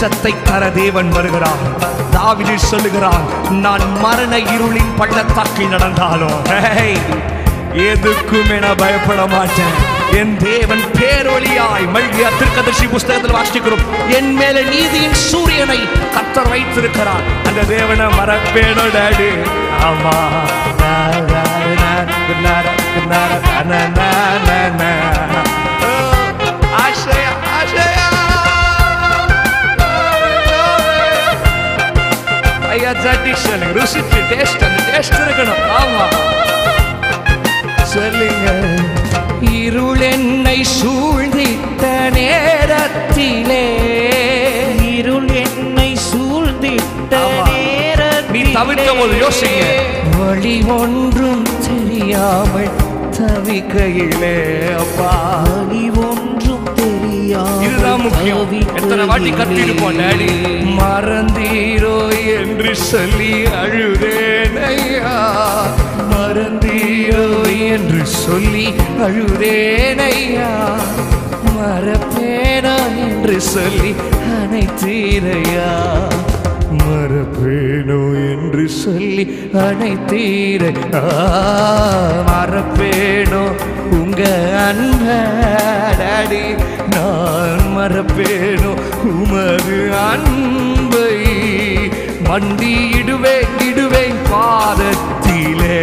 [0.00, 1.62] வெளிச்சத்தை தர தேவன் வருகிறார்
[2.12, 3.24] தாவிதி சொல்லுகிறார்
[3.62, 6.36] நான் மரண இருளின் பள்ளத்தாக்கி நடந்தாலும்
[7.86, 9.74] எதுக்கும் என பயப்பட மாட்டேன்
[10.20, 13.84] என் தேவன் பேரொழியாய் மல்கியா திருக்கதர்ஷி புஸ்தகத்தில் வாசிக்கிறோம்
[14.18, 15.80] என் மேல நீதியின் சூரியனை
[16.16, 19.30] கத்தர் வைத்திருக்கிறார் அந்த தேவனை மறப்பேனோ டாடி
[19.84, 20.16] ஆமா
[20.80, 20.94] நா,
[21.32, 21.42] நா,
[22.44, 22.54] நா,
[23.10, 23.22] நா,
[24.46, 24.92] நா, நா,
[33.02, 35.60] சொல்லுங்க ருசிச்சு டேஸ்ட் அந்த டேஸ்ட் இருக்கணும்.
[35.80, 36.04] ஆமா.
[37.82, 38.48] சொல்லுங்க.
[39.50, 43.64] இருள் என்னை சூழ்ந்திட்ட நேரத்திலே.
[44.96, 47.16] இருள் என்னை சூழ்ந்திட்ட
[48.32, 49.64] நீ தவிர்க்க போது யோசிங்க.
[50.18, 52.70] வழி ஒன்றும் தெரியாமல்
[53.10, 54.36] தவிக்கையிலே
[54.78, 55.42] அப்பா.
[55.56, 56.27] வழி ஒன்றும்
[57.64, 58.44] இதுதான் முக்கியம்.
[58.76, 60.28] எத்தனை வாட்டி கத்திருப்போம் டேடி.
[60.78, 61.96] மறந்தீரோ
[62.36, 65.14] என்று சொல்லி அழுதேன் ஐயா
[66.12, 67.24] மறந்தீரோ
[67.68, 68.66] என்று சொல்லி
[69.06, 70.50] அழுதேன் ஐயா
[71.56, 72.76] மறப்பேனா
[73.06, 73.90] என்று சொல்லி
[74.38, 75.70] அனைத்தீரையா
[76.88, 80.62] மறப்பேனோ என்று சொல்லி அனைத்தீர
[82.28, 83.52] மறப்பேனோ
[83.90, 84.22] உங்க
[84.66, 86.54] அன்படி
[86.90, 88.72] நான் மறப்பேனோ
[89.02, 91.16] உமது அன்பை.
[92.24, 95.80] மண்டியிடுவேன் இடுவேன் பாதத்திலே.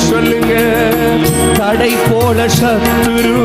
[0.09, 0.53] சொல்லுங்க.
[1.59, 3.39] தடை போல சத்துரு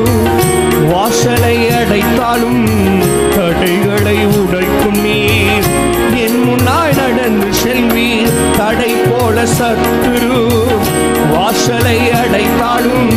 [0.93, 2.65] வாசலை அடைத்தாலும்
[3.37, 5.69] தடைகளை உடைக்கும் நீர்.
[6.25, 8.09] என் முன்னால் நடந்து செல்வி
[8.59, 10.41] தடை போல சத்துரு
[11.35, 13.13] வாசலை அடைத்தாலும்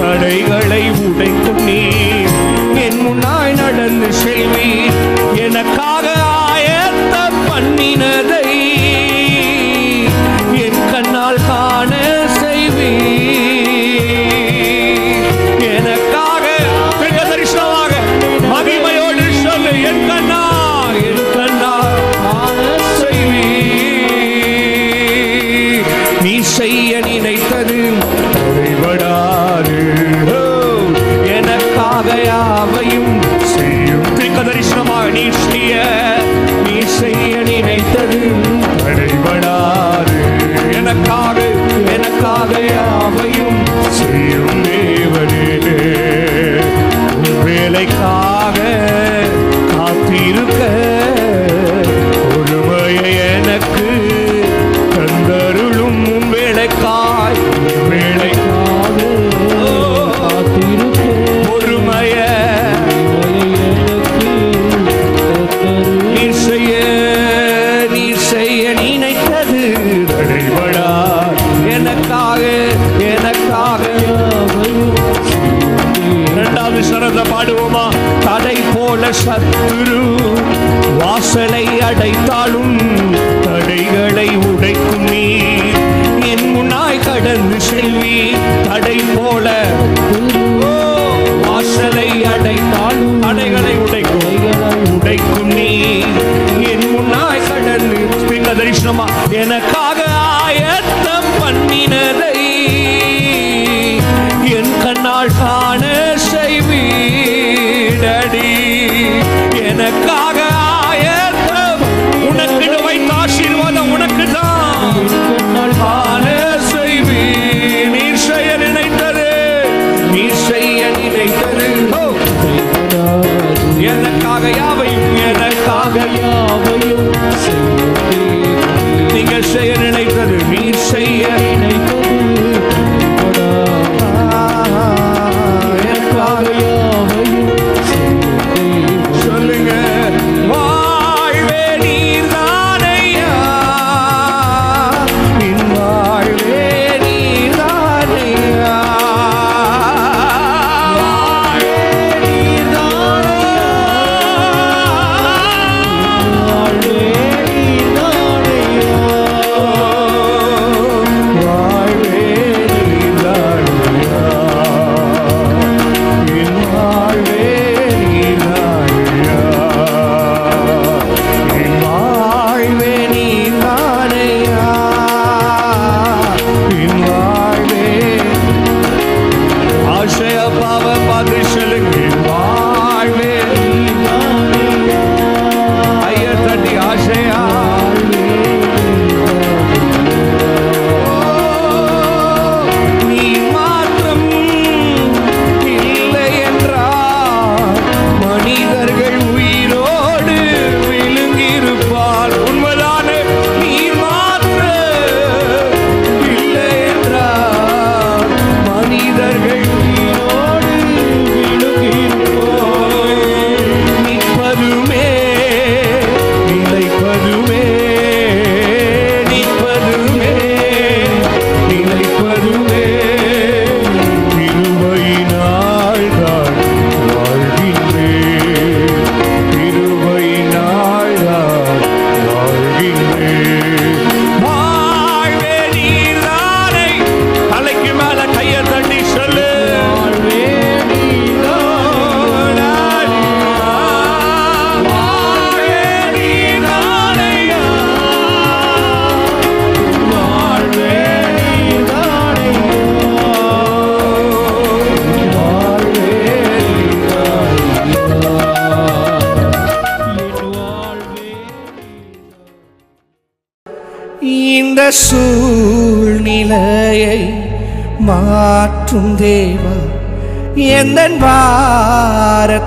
[0.00, 2.34] தடைகளை உடைக்கும் நீர்.
[2.84, 4.70] என் முன்னால் நடந்து செல்வி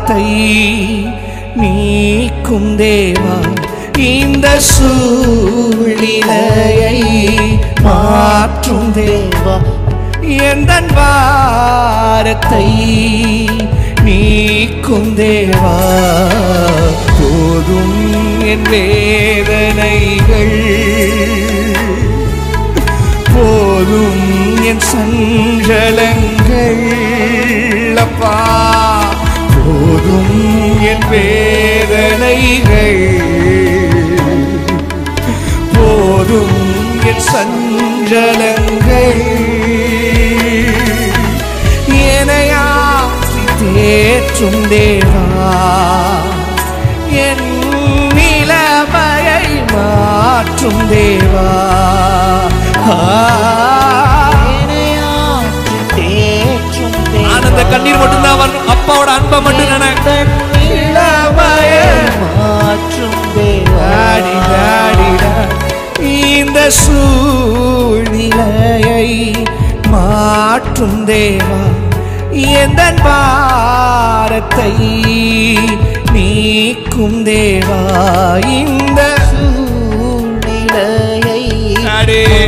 [0.09, 0.29] பாவத்தை
[1.55, 3.35] நீக்கும் தேவா
[3.95, 6.09] இந்த சூழ்நிலையை
[7.81, 9.55] மாற்றும் தேவா.
[10.51, 12.67] எந்த வாரத்தை
[14.03, 15.75] நீக்கும் தேவா?
[17.19, 17.97] போதும்
[18.45, 20.57] என் வேதனைகள்.
[23.33, 24.21] போதும்
[24.63, 26.83] என் சஞ்சலங்கள்.
[27.97, 28.78] அப்பா
[31.09, 32.97] வேதனைகள்.
[35.73, 36.57] போதும்
[37.03, 39.21] என் சஞ்சலங்கள்.
[41.91, 43.43] எனையாற்றி
[43.75, 45.51] தேற்றும் தேவா?
[47.09, 47.57] என்
[48.13, 51.67] நிலைமையை மாற்றும் தேவா?
[57.33, 58.67] ஆனந்த கண்ணீர் மட்டும்தான் வரும்.
[58.67, 59.87] அப்பாவோட அன்பை மட்டும் நினை.
[61.89, 65.55] நிலைமையை டாடி, டாடி, டாடி.
[66.31, 68.17] இந்த சூழ்நிலையை
[69.93, 71.61] மாற்றும் தேவா.
[72.59, 74.71] எந்த பாரத்தை
[76.13, 77.79] நீக்கும் தேவா?
[78.59, 80.63] இந்த சூழ்நிலையை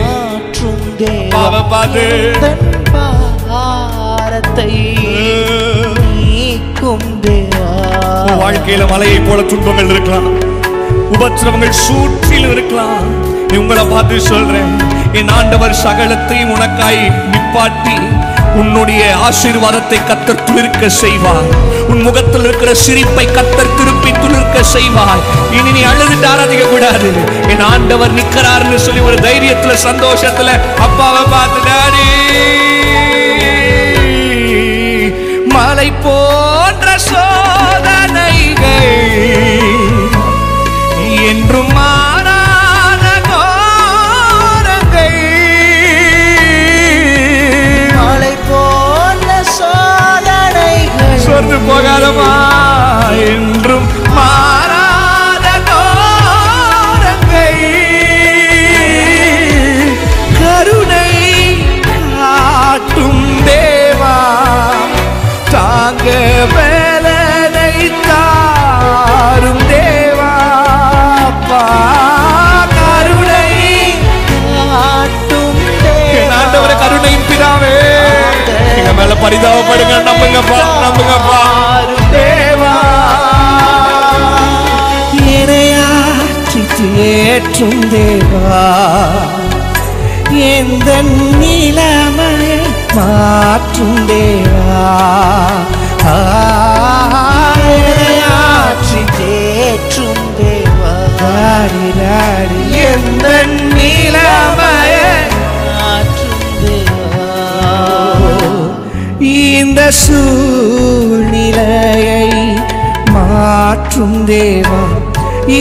[0.05, 1.31] மாற்றும் தேவா.
[1.35, 2.05] பாவ பாது
[2.43, 2.63] தன்
[2.93, 4.71] பாரத்தை
[5.97, 7.40] நீக்கும் தேவா
[8.29, 10.29] உன் வாழ்க்கையில மலையை போல துன்பங்கள் இருக்கலாம்.
[11.15, 13.07] உபத்திரவங்கள் சூற்றில் இருக்கலாம்.
[13.49, 14.73] நீ உங்களை பார்த்து சொல்றேன்
[15.19, 17.01] என் ஆண்டவர் சகலத்தையும் உனக்காய்
[17.31, 17.95] நிப்பாட்டி
[18.61, 21.47] உன்னுடைய ஆசீர்வாதத்தை கத்தர் துளிர்க்க செய்வார்.
[21.91, 25.21] உன் முகத்தில் இருக்கிற சிரிப்பை கத்தர் திருப்பி துளிர்க்க செய்வார்.
[25.57, 27.09] இனி நீ அழுதுட்டு ஆராதிக்க கூடாது.
[27.53, 30.49] என் ஆண்டவர் நிக்கிறாருன்னு சொல்லி ஒரு தைரியத்துல சந்தோஷத்துல
[30.87, 32.07] அப்பாவை பார்த்து டாடி
[35.55, 36.17] மலை போ
[51.41, 52.31] சொர்ந்து போகாதமா
[53.27, 53.70] என்று
[79.71, 81.39] பரிதாபப்படுங்க நம்புங்கப்பா நம்புங்கப்பா
[82.13, 82.73] தேவா
[85.33, 88.63] இணையாற்றி தேற்றும் தேவா
[90.51, 90.89] எந்த
[91.39, 92.59] நிலைமையை
[92.97, 94.83] மாற்றும் தேவா
[96.07, 96.17] ஆ,
[97.77, 100.93] இணையாற்றி தேற்றும் தேவா
[102.87, 103.25] எந்த
[103.71, 105.00] நிலைமையை
[109.59, 111.45] இந்த சூழ்நிலையை
[113.11, 114.81] மாற்றும் தேவா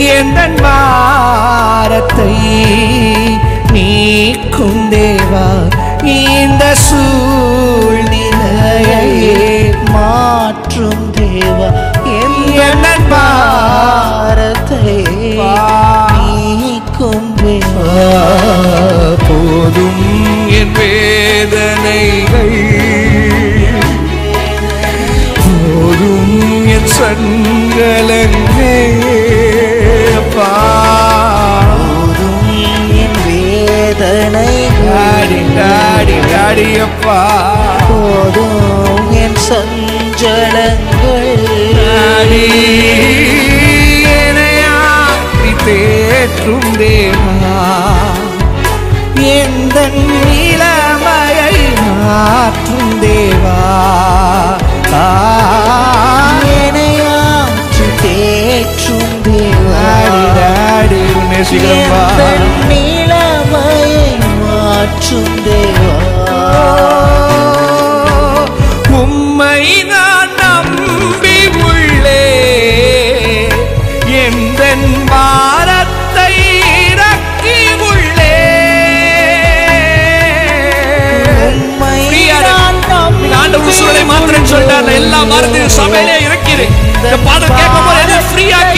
[0.09, 2.33] என் பாரத்தை
[3.71, 5.45] நீக்கும் தேவா?
[6.13, 8.11] இந்த சூழ்நிலையை
[9.91, 11.69] மாற்றும் தேவா.
[12.19, 14.95] என் பாரத்தை
[16.21, 17.89] நீக்கும் தேவா?
[19.27, 20.03] போதும்
[20.59, 22.57] என் வேதனைகள்.
[30.17, 30.47] அப்பா
[31.73, 32.47] போதும்
[33.01, 34.49] என் வேதனை
[35.55, 37.19] டாடி டாடி அப்பா
[37.89, 40.89] போதும் என் சஞ்சலங்கள்.
[45.65, 47.57] தேற்றும் தேவா
[49.33, 51.57] எந்த நிலைமையை
[51.97, 53.57] மாற்றும் தேவா
[54.95, 55.03] ஆ,
[61.41, 62.23] எந்த
[62.69, 64.09] நிலைமையை
[64.41, 65.93] மாற்றும் தேவா.
[68.99, 69.61] உம்மை
[69.91, 72.21] நான் நம்பி உள்ளே.
[74.21, 74.61] எந்த
[75.11, 76.29] பாரத்தை
[76.83, 78.33] இறக்கி உள்ளே.
[83.33, 88.70] ஆண்டவர் சூழலை மாத்திரன்னு சொல்லிட்டாரு எல்லா பாரத்தையும் சபையிலே இறக்கிடு இந்த பாடல் கேட்கும் போது எல்லாம் ஃப்ரீ ஆக்கிடு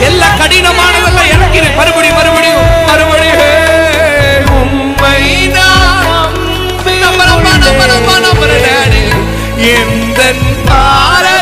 [0.00, 1.74] எல்லா கடினமானதெல்லாம் இறக்கிறேன்.
[1.74, 3.36] மறுபடியும் மறுபடியும் மறுபடியும்.
[4.50, 5.22] உண்மை
[8.26, 9.16] நம்புறேன்
[9.74, 10.20] எந்த
[10.66, 11.37] பாறை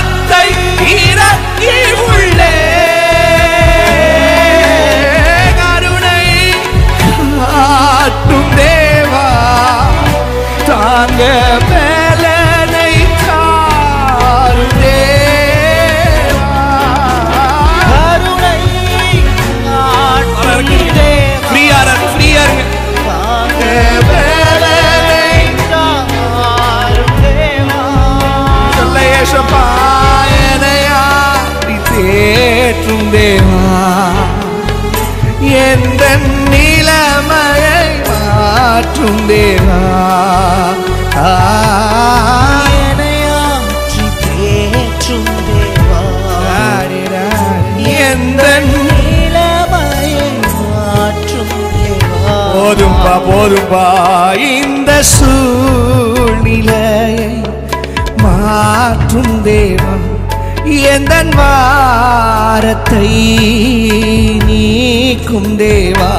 [63.06, 66.12] வாரத்தை நீக்கும் தேவா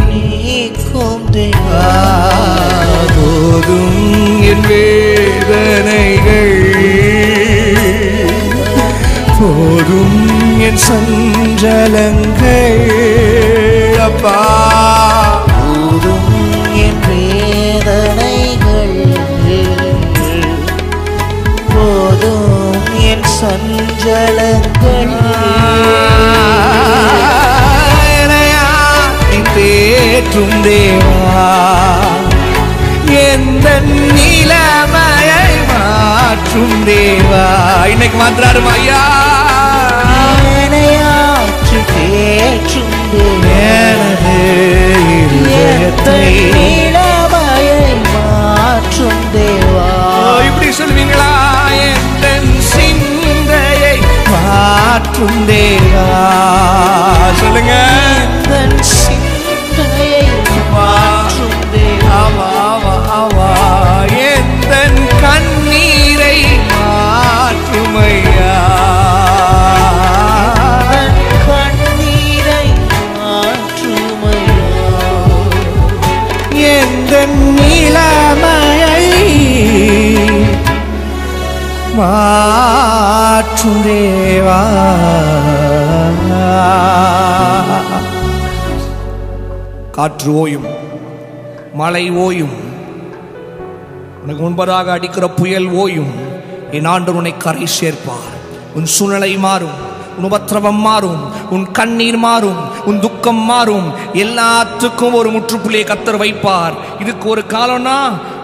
[0.09, 1.85] நீக்கும் தேவா.
[3.15, 3.97] போதும்
[4.51, 6.55] என் வேதனைகள்
[9.39, 10.19] போதும்
[10.67, 12.83] என் சஞ்சலங்கள்
[14.01, 14.37] அப்பா.
[24.13, 25.09] சஞ்சலங்கள்
[29.55, 31.45] தேற்றும் தேவா
[33.23, 33.67] எந்த
[34.09, 37.45] நிலமையை மாற்றும் தேவா
[37.93, 39.01] இன்னைக்கு மாத்திராரு ஐயா
[41.93, 42.91] தேற்றும்
[43.69, 44.37] எனது
[46.57, 49.87] நிலமையை மாற்றும் தேவா
[50.49, 51.30] இப்படி சொல்வீங்களா?
[55.03, 56.05] மாற்றும் தேவா
[57.33, 57.73] சொல்லுங்க.
[58.17, 60.25] எந்தன் சிந்தையை
[60.73, 62.19] மாற்றும் தேவா
[63.17, 63.47] ஆமா
[64.27, 64.73] எந்த
[65.23, 66.37] கண்ணீரை
[66.71, 68.53] மாற்றுமையா?
[71.47, 72.67] கண்ணீரை
[73.17, 74.69] மாற்றுமையா?
[76.73, 77.13] எந்த
[83.41, 84.59] தேவா
[89.91, 90.67] காற்று ஓயும்
[91.73, 92.57] மழை ஓயும்
[94.23, 96.13] உனக்கு முன்பதாக அடிக்கிற புயல் ஓயும்
[96.71, 98.29] என் ஆண்டு உன்னை கரை சேர்ப்பார்.
[98.73, 99.89] உன் சூழ்நிலை மாறும்.
[100.17, 103.93] உன் உபத்திரவம் மாறும் உன் கண்ணீர் மாறும் உன் துக்கம் மாறும்.
[104.13, 106.73] எல்லாத்துக்கும் ஒரு முற்றுப்புள்ளியை கத்தர் வைப்பார்.
[106.99, 107.97] இதுக்கு ஒரு காலம்னா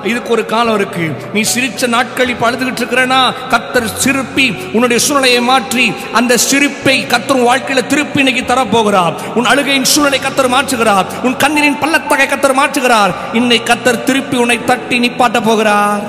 [0.03, 1.05] இதுக்கு ஒரு காலம் இருக்கு.
[1.33, 3.33] நீ சிரிச்ச நாட்கள் இப்ப அழுதுகிட்டு இருக்கிறனா?
[3.49, 9.13] கத்தர் சிரிப்பி உன்னுடைய சூழ்நிலையை மாற்றி அந்த சிரிப்பை கத்தர் வாழ்க்கையில திருப்பி இன்னைக்கு தரப்போகிறார்.
[9.35, 11.05] உன் அழுகையின் சூழ்நிலை கத்தர் மாற்றுகிறார்.
[11.23, 13.13] உன் கண்ணீரின் பள்ளத்தகை கத்தர் மாற்றுகிறார்.
[13.33, 16.01] இன்னை கத்தர் திருப்பி உன்னை தட்டி நிப்பாட்ட போகிறார்.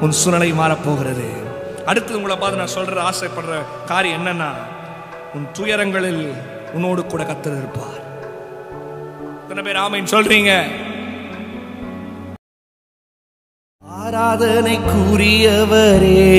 [0.00, 1.28] உன் சூழ்நிலை மாறப்போகிறது.
[1.86, 4.50] அடுத்து உங்களை பார்த்து நான் சொல்ற ஆசைப்படுற காரியம் என்னன்னா
[5.34, 6.22] உன் துயரங்களில்
[6.72, 8.00] உன்னோடு கூட கத்தர் இருப்பார்.
[9.42, 10.52] எத்தனை பேர் ஆமைன்னு சொல்றீங்க?
[13.82, 16.32] ஆராதனை கூறியவரே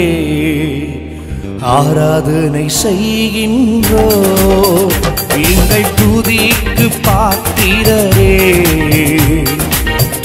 [1.59, 4.07] ஆராதனை செய்கின்றோ
[5.51, 8.35] எங்கள் துதிக்கு பாத்திரரே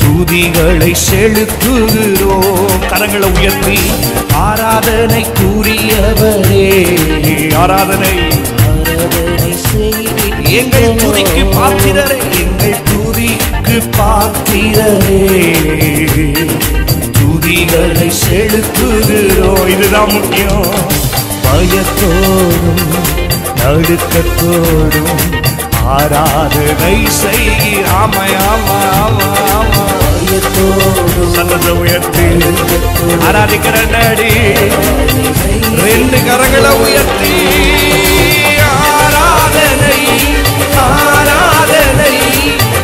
[0.03, 3.79] துதிகளை செலுத்துகிறோம் கரங்களை உயர்த்தி
[4.35, 6.69] ஆராதனை கூறியவரே.
[7.55, 8.15] ஆராதனை
[9.73, 12.19] எங்கள் துதிக்கு பாத்திரரே.
[12.41, 15.27] எங்கள் துதிக்கு பாத்திரரே.
[17.19, 19.69] துதிகளை செலுத்துகிறோம்.
[19.69, 20.67] இதுதான் முக்கியம்.
[21.43, 22.81] பயத்தோடும்
[23.65, 25.11] நடுக்கத்தோடும்
[25.87, 27.83] ஆராதனை செய்.
[27.83, 29.91] ஆமா ஆமா ஆமா ஆமா.
[31.33, 32.23] சத்தத்தை உயர்த்தி.
[33.27, 34.33] ஆராதிக்கிற நடி.
[35.85, 37.31] ரெண்டு கரங்களை உயர்த்தி.
[40.77, 42.17] ஆராதனை ஆராதனை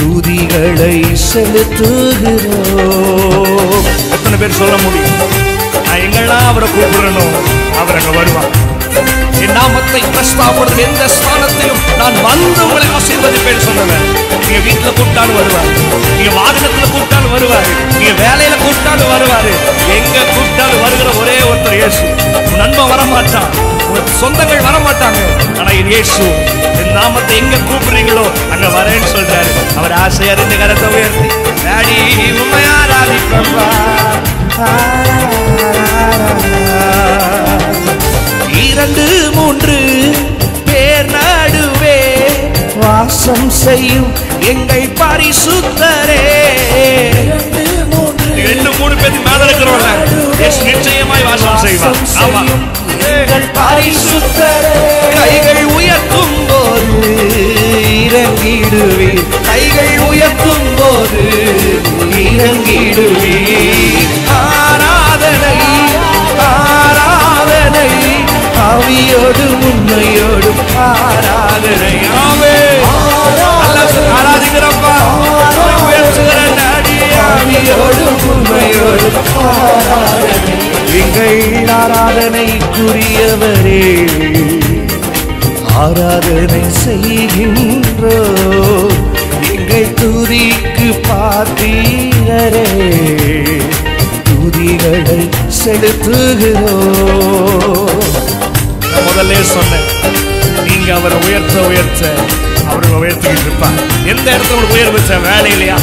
[0.01, 2.39] துதிகளை செலுத்துகிறோம்.
[4.11, 5.15] எத்தனை பேர் சொல்ல முடியும்?
[5.85, 7.35] நான் எங்கெல்லாம் அவரை கூப்பிடணும்
[7.79, 8.79] அவர் அங்க வருவார்.
[9.43, 14.05] என் நாமத்தை பிரஸ்தாபடுறது எந்த ஸ்தானத்திலும் நான் வந்து உங்களை ஆசீர்வதிப்பேன் சொன்னவன்
[14.41, 15.69] நீங்க வீட்டுல கூப்பிட்டாலும் வருவார்.
[16.17, 17.69] நீங்க வாகனத்துல கூப்பிட்டாலும் வருவாரு.
[17.93, 19.51] நீங்க வேலையில கூப்பிட்டாலும் வருவாரு.
[19.97, 22.01] எங்க கூப்பிட்டாலும் வருகிற ஒரே ஒருத்தர் இயேசு.
[22.59, 23.49] நண்பன் வர மாட்டான்
[24.19, 25.19] சொந்தங்கள் வர மாட்டாங்க
[25.59, 26.25] ஆனா என் இயேசு
[26.81, 29.51] என் நாமத்தை எங்க கூப்பிடுறீங்களோ அங்க வரேன்னு சொல்றாரு.
[29.79, 31.27] அவர் ஆசை அறிந்து கரத்தை உயர்த்தி
[31.65, 31.97] டாடி
[32.41, 33.41] உண்மையாராதிப்பா
[38.69, 39.77] இரண்டு மூன்று
[40.65, 42.27] பேர் நடுவே
[42.75, 46.29] வாசம் செய்யும் எங்கள் பரிசுத்தரே.
[48.35, 50.09] ரெண்டு மூணு பேருக்கு மேல இருக்கிறவங்க.
[50.63, 51.95] நிச்சயமாய் வாசம் செய்வார்.
[51.95, 52.43] ஆமா.
[53.05, 54.79] எங்கள் பரிசுத்தரே.
[55.19, 57.17] கைகள் உயர்த்தும் போது
[58.09, 59.23] இறங்கிடுவீர்.
[59.45, 61.51] கைகள் உயர்த்தும் போது
[62.15, 64.07] இறங்கிடுவீர்.
[64.33, 65.57] ஆராதனை
[66.37, 68.20] ஆராதனை.
[68.71, 71.93] அவியோடு உண்மையோடு ஆராதனை.
[74.17, 74.93] ஆராதிக்கிறப்பா.
[75.85, 76.95] உயர்த்துகிற நாடி
[77.27, 79.07] ஆவியோடு உண்மையோடு
[81.01, 81.41] எங்கள்
[81.81, 83.83] ஆராதனைக்குரியவரே
[85.75, 88.17] ஆராதனை செய்கின்றோ.
[89.53, 92.67] எங்கள் துதிக்கு பார்த்தீரே
[94.27, 95.19] துதிகளை
[95.63, 96.77] செலுத்துகிறோ.
[99.11, 99.87] முதல்ல சொன்னேன்.
[100.63, 102.13] நீங்க அவரை உயர்த்த உயர்த்த
[102.69, 104.05] அவரை உயர்த்திக்கிட்டு இருப்பார்.
[104.05, 105.77] எந்த இடத்துல உங்களுக்கு உயர்வு வேலையிலையா?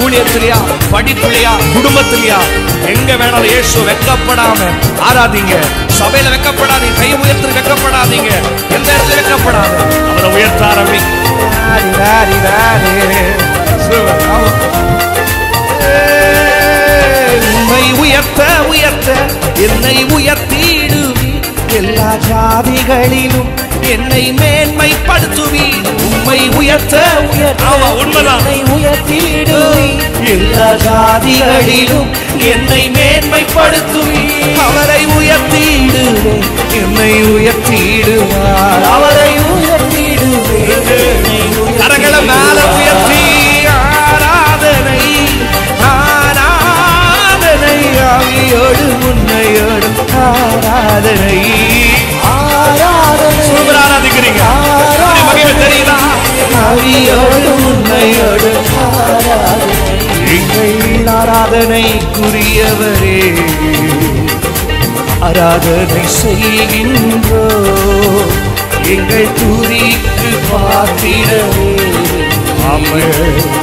[0.00, 0.56] ஊழியத்திலையா?
[0.92, 1.52] படிப்புலையா?
[1.74, 2.38] குடும்பத்திலையா?
[2.86, 4.58] எங்க வேணாலும் இயேசு வெக்கப்படாம
[5.00, 5.54] ஆராதிங்க.
[5.98, 6.98] சபையில வெக்கப்படாதீங்க.
[6.98, 8.30] கை உயர்த்து வெக்கப்படாதீங்க.
[8.70, 9.74] எந்த இடத்துல வெக்கப்படாத?
[10.10, 10.98] அவரை உயர்த்த ஆரம்பி
[17.54, 19.12] உம்மை உயர்த்த உயர்த்த
[19.54, 20.79] என்னை உயர்த்திடுவி
[21.74, 23.48] எல்லா ஜாதிகளிலும்
[23.82, 25.66] என்னை மேன்மைப்படுத்துவி
[26.12, 27.02] உம்மை உயர்த்த
[27.98, 28.42] உண்மைதான்.
[28.76, 29.88] உயர்த்திடுவி
[30.24, 34.22] எல்லா ஜாதிகளிலும் என்னை மேன்மைப்படுத்துவி
[34.68, 36.44] அவரை உயர்த்திடுவேன்.
[36.72, 38.82] என்னை உயர்த்திடுவார்.
[38.90, 40.88] அவரை உயர்த்திடுவேன்.
[41.80, 43.09] கரங்களை மேல உயர்த்தி.
[65.90, 67.44] ஆராதனை செய்கின்றோ?
[68.94, 71.70] எங்கள் துதிக்கு பாத்திரவே
[72.62, 73.59] துதிகளை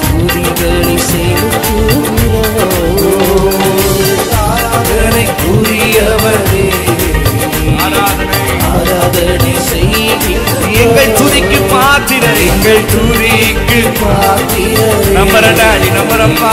[15.17, 16.51] பாத்திரர் நம்பரடாடி நம்பரப்பா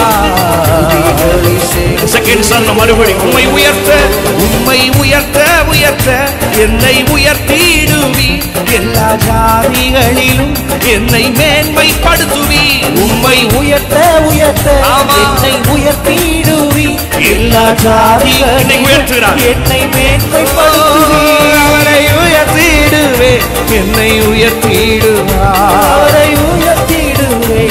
[2.12, 3.94] செகண்ட் சொன்ன மறுபடி உண்மை உயர்த்த
[4.38, 8.42] உம்மை உயர்த்த உயர்த்த என்னை உயர்த்திடுவி.
[8.72, 10.54] எல்லா ஜாதிகளிலும்
[10.84, 12.62] என்னை மேன்மைப்படுத்துவி.
[12.96, 14.82] உம்மை உயர்த்த உயர்த்த.
[15.24, 16.98] என்னை உயர்த்திடுவி.
[17.32, 19.40] எல்லா ஜாதிகளிலும் என்னை உயர்த்துகிறார்.
[19.52, 21.22] என்னை மேன்மைப்படுத்துவி.
[21.64, 23.32] அவரை உயர்த்திடுவே
[23.70, 25.90] என்னை உயர்த்திடுவார்.
[25.92, 27.62] அவரை உயர்த்திடுவே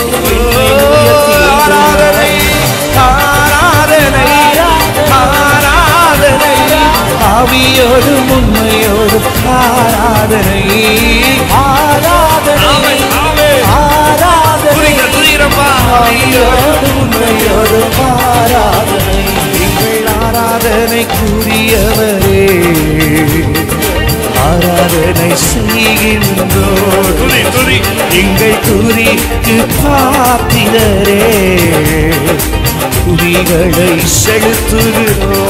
[1.73, 2.31] ஆராதனை
[3.05, 4.27] ஆராதனை
[5.19, 6.51] ஆராதனை
[7.31, 9.17] ஆவியோடு உண்மையோடு
[9.55, 10.61] ஆராதனை
[11.61, 12.69] ஆராதனை.
[15.95, 19.19] ஆவியோடு உண்மையோடு ஆராதனை
[19.65, 22.41] எங்கள் ஆராதனைக்குரியவரே.
[24.63, 27.19] ஆராதனை செய்கின்றோம்
[28.19, 31.25] எங்கள் துதிக்கு பாத்திரரே
[33.05, 35.49] துதிகளை செலுத்துகிறோம்.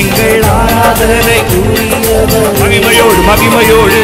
[0.00, 1.38] எங்கள் ஆராதனை
[2.60, 4.00] மகிமையோடு மகிமையோடு.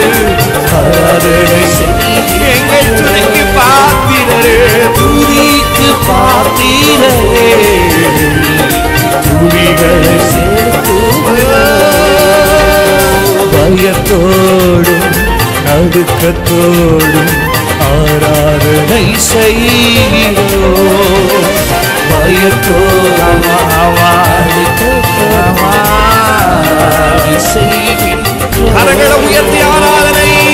[0.80, 1.64] ஆராதனை
[2.52, 4.58] எங்கள் துதிக்கு பாத்திரரே
[4.98, 7.48] துதிக்கு பாத்திரரே
[9.26, 11.89] துதிகளை செலுத்துகிறோம்.
[13.70, 15.04] பயத்தோடும்
[15.66, 17.34] நடுக்கத்தோடும்
[17.88, 20.46] ஆராதனை செய்கிறோ
[22.10, 23.46] பயத்தோடும்
[27.52, 28.28] செய்கிறோம்.
[28.76, 30.49] கரங்களை உயர்த்தி ஆராதனை.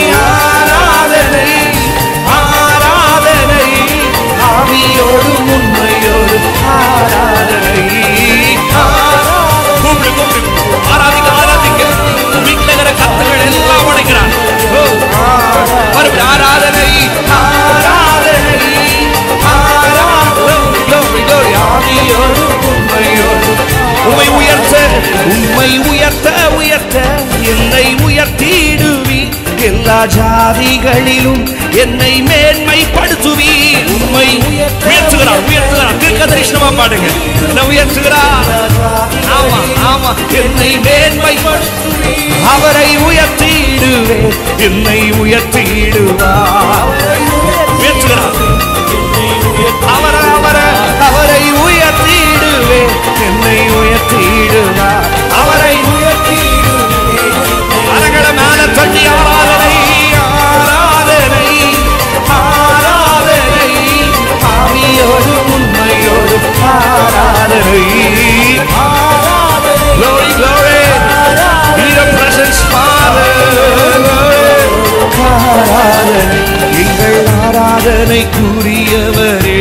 [77.88, 79.60] ஆராதனை கூறியவரே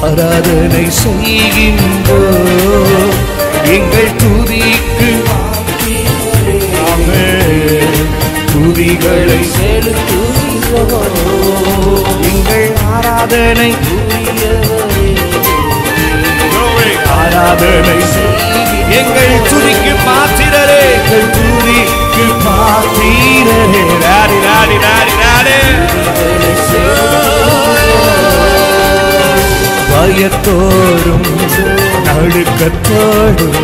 [0.00, 2.18] ஆராதனை செய்கின்றோ
[3.72, 5.08] எங்கள் துதிக்கு
[8.52, 11.02] துதிகளை செலுத்துகிறோ
[12.30, 13.70] எங்கள் ஆராதனை
[16.44, 16.94] Glory.
[17.16, 17.98] ஆராதனை
[18.98, 25.14] எங்கள் துதிக்கு பாத்திரரே எங்கள் துதிக்கு பாத்திரரே ராடி ராடி ராடி
[29.90, 31.28] பயத்தோடும்
[32.06, 33.58] நடுக்கத்தோடும்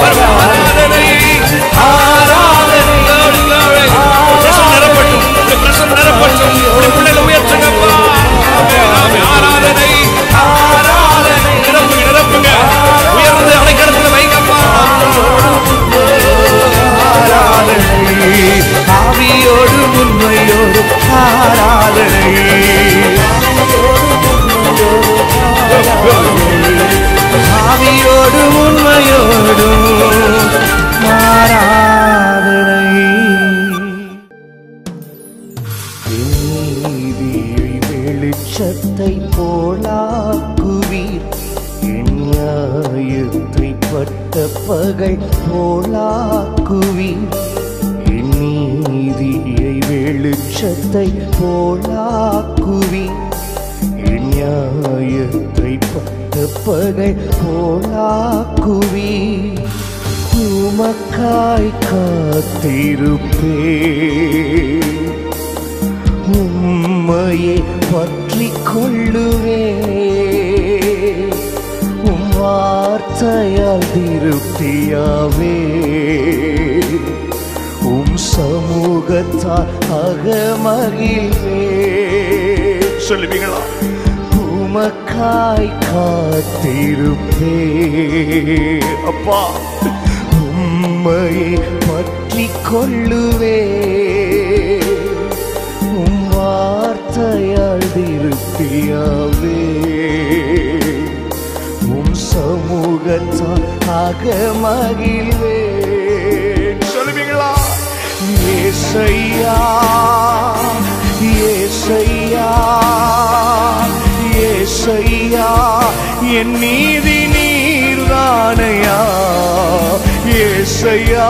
[120.96, 121.24] ஏசையா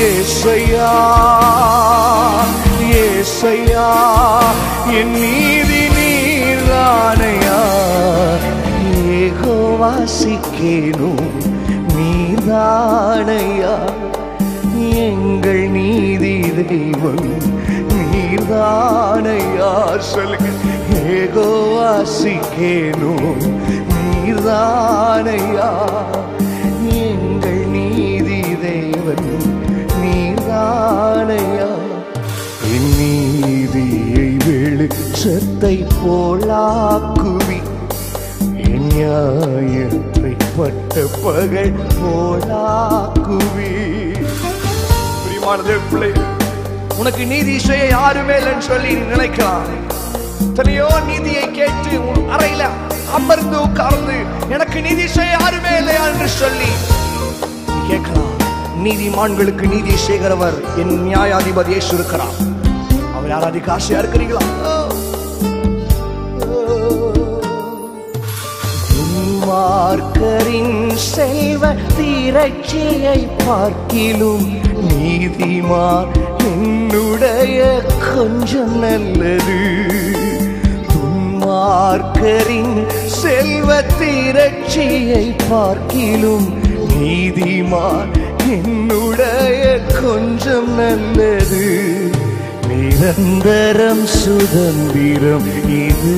[0.00, 0.88] ஏசையா
[3.02, 3.86] ஏசையா
[4.98, 7.60] என் நீதி நீரானையா
[9.16, 9.54] ஏகோ
[9.86, 11.24] ஏகோவாசிக்கேனும்
[11.96, 13.74] நீதானையா
[15.06, 17.26] எங்கள் நீதி தெய்வம்
[17.92, 19.70] நீர்தானையா
[20.12, 20.48] சொல்லுங்க.
[21.14, 21.48] ஏகோ
[21.86, 23.28] ஏகோவாசிக்கேனும்
[23.92, 25.70] நீர்தானையா
[35.26, 37.56] வெளிச்சத்தை போலாக்குவி.
[38.64, 43.70] என் நியாயத்தை பட்ட பகல் போலாக்குவி.
[45.22, 46.10] பிரியமான பிள்ளை
[47.00, 49.66] உனக்கு நீதி செய்ய யாருமே இல்லைன்னு சொல்லி நீ நினைக்கலாம்.
[50.46, 52.70] எத்தனையோ நீதியை கேட்டு உன் அறையில
[53.18, 54.16] அமர்ந்து உட்கார்ந்து
[54.56, 56.70] எனக்கு நீதி செய்ய யாருமே இல்லையா என்று சொல்லி
[57.90, 58.32] கேட்கலாம்.
[58.86, 62.38] நீதிமான்களுக்கு நீதி செய்கிறவர் என் நியாயாதிபதி சுருக்கிறார்
[63.16, 64.44] அவர் யாராவது காசியா இருக்கிறீங்களா
[69.46, 74.46] மார்க்கரின் செல்வ திரட்சியை பார்க்கிலும்
[74.88, 76.08] நீதிமார்
[76.38, 77.82] என்னுடைய
[78.14, 79.58] கொஞ்சம் நல்லது.
[80.92, 86.48] துன்மார்க்கரின் செல்வ திரட்சியை பார்க்கிலும்
[87.00, 88.10] நீதிமார்
[88.50, 91.64] என்னுடைய கொஞ்சம் நல்லது.
[92.68, 96.16] நிரந்தரம் சுதந்திரம் இது.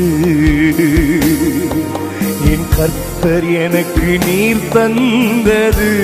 [2.52, 5.96] என் கற்ப கர்த்தர் எனக்கு நீர் தந்தது.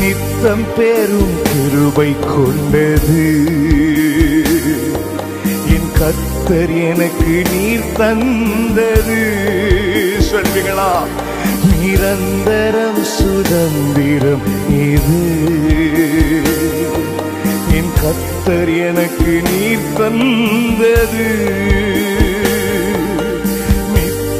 [0.00, 3.46] நித்தம் பெரும் கிருபை கொண்டது.
[5.68, 9.32] என் கர்த்தர் எனக்கு நீர் தந்தது.
[10.32, 10.92] சொல்வீங்களா?
[11.80, 15.50] நிரந்தரம் சுதந்திரம் இது.
[17.74, 21.50] என் கர்த்தர் எனக்கு நீர் தந்தது.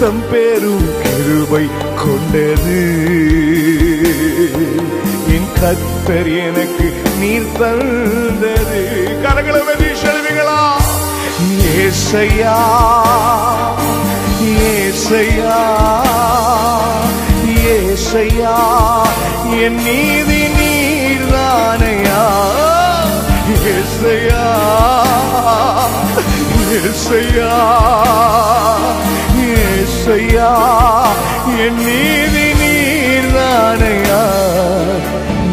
[0.03, 1.65] நித்தம் பெரும் கிருபை
[2.01, 2.79] கொண்டது.
[5.35, 6.87] என் கத்தர் எனக்கு
[7.21, 8.81] நீர் தந்தது.
[9.25, 10.63] கரகளவதி செல்விகளா
[11.77, 12.57] ஏசையா
[14.73, 15.61] ஏசையா
[17.77, 18.57] ஏசையா
[19.63, 22.23] என் நீதி நீர்தானையா
[23.71, 24.45] ஏசையா
[26.75, 27.53] ஏசையா
[29.55, 30.51] ஏசையா
[31.61, 34.23] என் நீதி நீர்தானையா.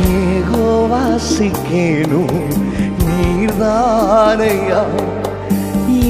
[0.02, 2.40] நீகோ வாசிக்கேனும்
[3.06, 4.84] நீர்தானையா.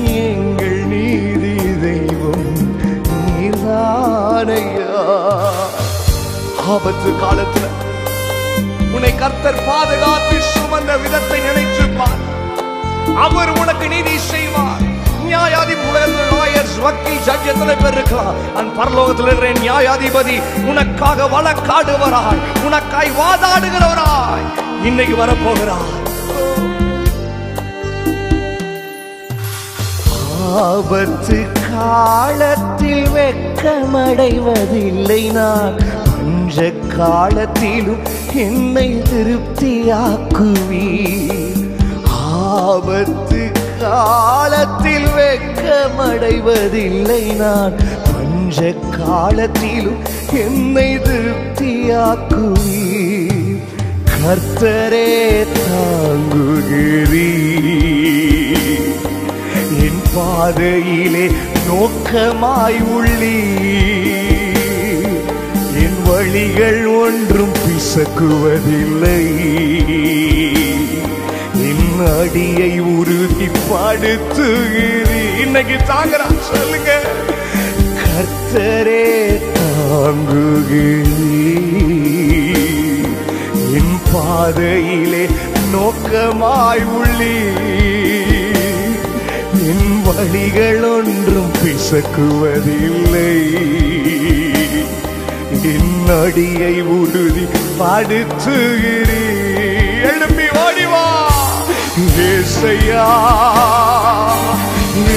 [0.01, 2.49] எங்கள் நீதி தெய்வம்
[3.11, 4.84] நீர்தானையா.
[6.69, 7.67] ஆபத்து காலத்துல
[8.93, 11.89] உன்னை கர்த்தர் பாதுகாத்து சுமந்த விதத்தை நினைச்சு
[13.17, 14.81] அவர் உனக்கு நீதி செய்வார்.
[19.61, 24.45] நியாயாதிபதி உனக்காக வழக்காடுவராய் உனக்காய் வாதாடுகிறவராய்
[24.85, 26.03] இன்னைக்கு வரப்போகிறார்.
[30.55, 35.94] ஆபத்து காலத்தில் வெக்கமடைவதில்லை நான்.
[36.97, 38.03] காலத்திலும்
[38.35, 40.87] என்னை திருப்தியாக்குவி
[42.53, 43.41] ஆபத்து
[43.81, 47.75] காலத்தில் வெக்கமடைவதில்லை நான்.
[48.07, 48.59] பஞ்ச
[48.99, 50.01] காலத்திலும்
[50.45, 52.81] என்னை திருப்தியாக்குவி
[54.15, 55.11] கர்த்தரே
[55.59, 57.29] தாங்குகிறீ
[59.87, 61.27] என் பாதையிலே
[61.69, 64.04] நோக்கமாய் உள்ளீர்.
[66.05, 69.25] வழிகள் ஒன்றும் பிசக்குவதில்லை.
[71.55, 77.01] என் அடியை உறுதிப்படுத்துகிறீ இன்னைக்கு தாங்குறா சொல்லுங்க.
[78.01, 81.13] கர்த்தரே தாங்குகிறீர்.
[83.75, 85.29] என் பாதையிலே
[85.73, 87.37] நோக்கமாய் உள்ளி
[89.67, 93.94] என் வழிகள் ஒன்றும் பிசக்குவதில்லை.
[96.09, 97.45] நடியை உறுதி
[97.79, 99.25] படுத்துகிறீ
[100.11, 101.07] எழுப்பி ஓடிவா
[102.27, 103.05] ஏசையா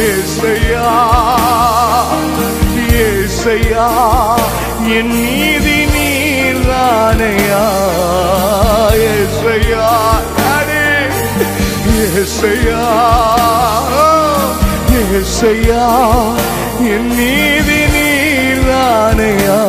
[0.06, 0.88] ஏசையா
[3.04, 3.88] ஏசையா
[4.98, 7.64] என் நீதி நீரானையா
[9.10, 9.88] ஏசையா
[12.04, 12.84] ஏசையா
[15.02, 15.84] ஏசையா
[16.94, 19.60] என் நீதி நீரானையா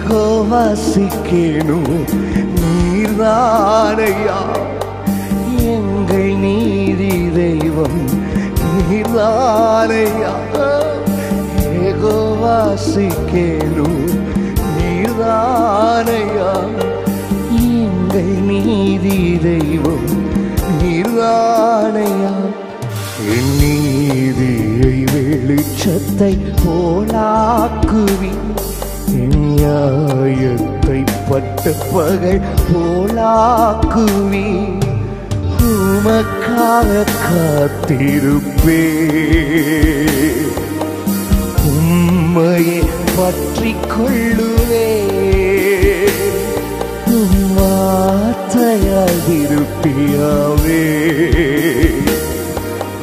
[0.00, 1.94] ஏகோவாசிக்கேனும்
[2.60, 4.36] நீர்தானையா
[5.72, 7.98] எங்கள் நீதி தெய்வம்
[8.74, 10.34] நீர்தானையா
[11.82, 13.18] ஏகோவாசிக்கேனும்
[14.76, 16.52] நீர்தானையா
[17.78, 20.08] எங்கள் நீதி தெய்வம்
[20.78, 22.34] நீர்தானையா
[23.36, 28.32] என் நீதியை வெளிச்சத்தை போலாக்குவி
[31.38, 32.38] பட்டு பகல்
[32.68, 34.46] போலாக்குவே
[35.68, 36.88] உமக்காக
[37.18, 38.80] காத்திருப்பே
[41.70, 42.80] உம்மையை
[43.16, 44.88] பற்றி கொள்ளுவே
[47.12, 50.82] உம் வார்த்தையால் திருப்பியாவே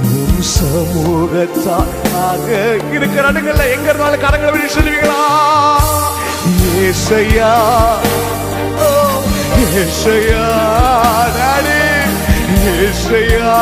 [0.09, 2.47] உம் சமூகத்தாக
[2.91, 5.23] இருக்கிற இடங்கள்ல எங்க இருந்தாலும் கரங்களை விட்டு சொல்லுவீங்களா?
[6.47, 7.51] ஏசையா
[9.81, 10.43] ஏசையா
[11.37, 11.79] டாடி
[12.75, 13.53] ஏசையா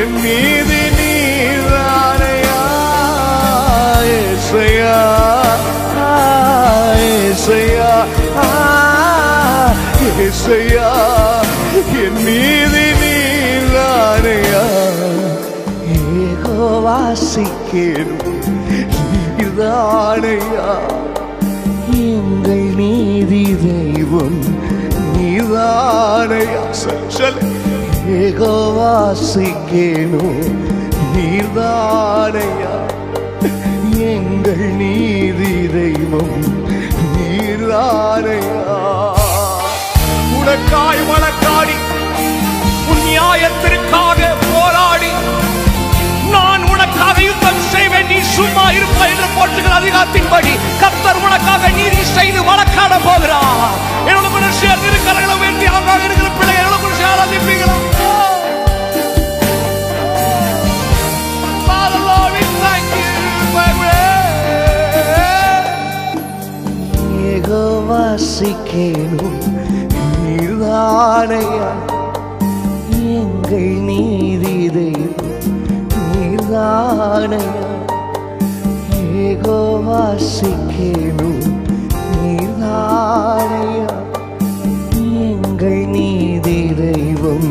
[0.00, 2.60] என் மீது நீதானையா
[4.14, 4.96] ஏசையா
[7.00, 7.90] ஏசையா
[10.26, 10.90] ஏசையா
[12.02, 14.64] என் மீது நீதானையா
[19.36, 20.68] நீதானையா
[21.96, 24.38] எங்கள் நீதி தெய்வம்
[25.14, 26.62] நீதானையா.
[29.04, 30.40] ஏகோவாசிக்கேனும்
[31.14, 32.74] நீதானையா
[34.10, 36.44] எங்கள் நீதி தெய்வம்
[37.14, 38.78] நீதானையா
[40.38, 41.76] உனக்காய் வழக்காடி
[42.90, 45.12] உன் நியாயத்திற்காக போராடி
[46.34, 47.16] நான் உனக்காக
[48.36, 50.52] சும்மா இருப்பா என்று போட்டுகள் அதிகாரத்தின்படி
[50.82, 53.74] கத்தர் உனக்காக நீதி செய்து வழக்காட போகிறார்.
[54.10, 54.46] எவ்வளவு கூட
[54.90, 57.76] இருக்கிறார்களோ வேண்டி அவங்க இருக்கிற பிள்ளை எவ்வளவு கூட சேர்ந்து ஆராதிப்பீங்களா?
[61.66, 62.00] Father,
[70.24, 71.68] நீர்தானையா
[73.14, 75.32] எங்கள் நீதி தெய்வம்
[76.08, 77.73] நீர்தானையா
[79.36, 81.30] ಹೇಗೋ ವಾಸಿಕೇನು
[82.12, 83.88] நீதாரையா
[84.90, 87.50] நீங்கள் நீதிரைவம்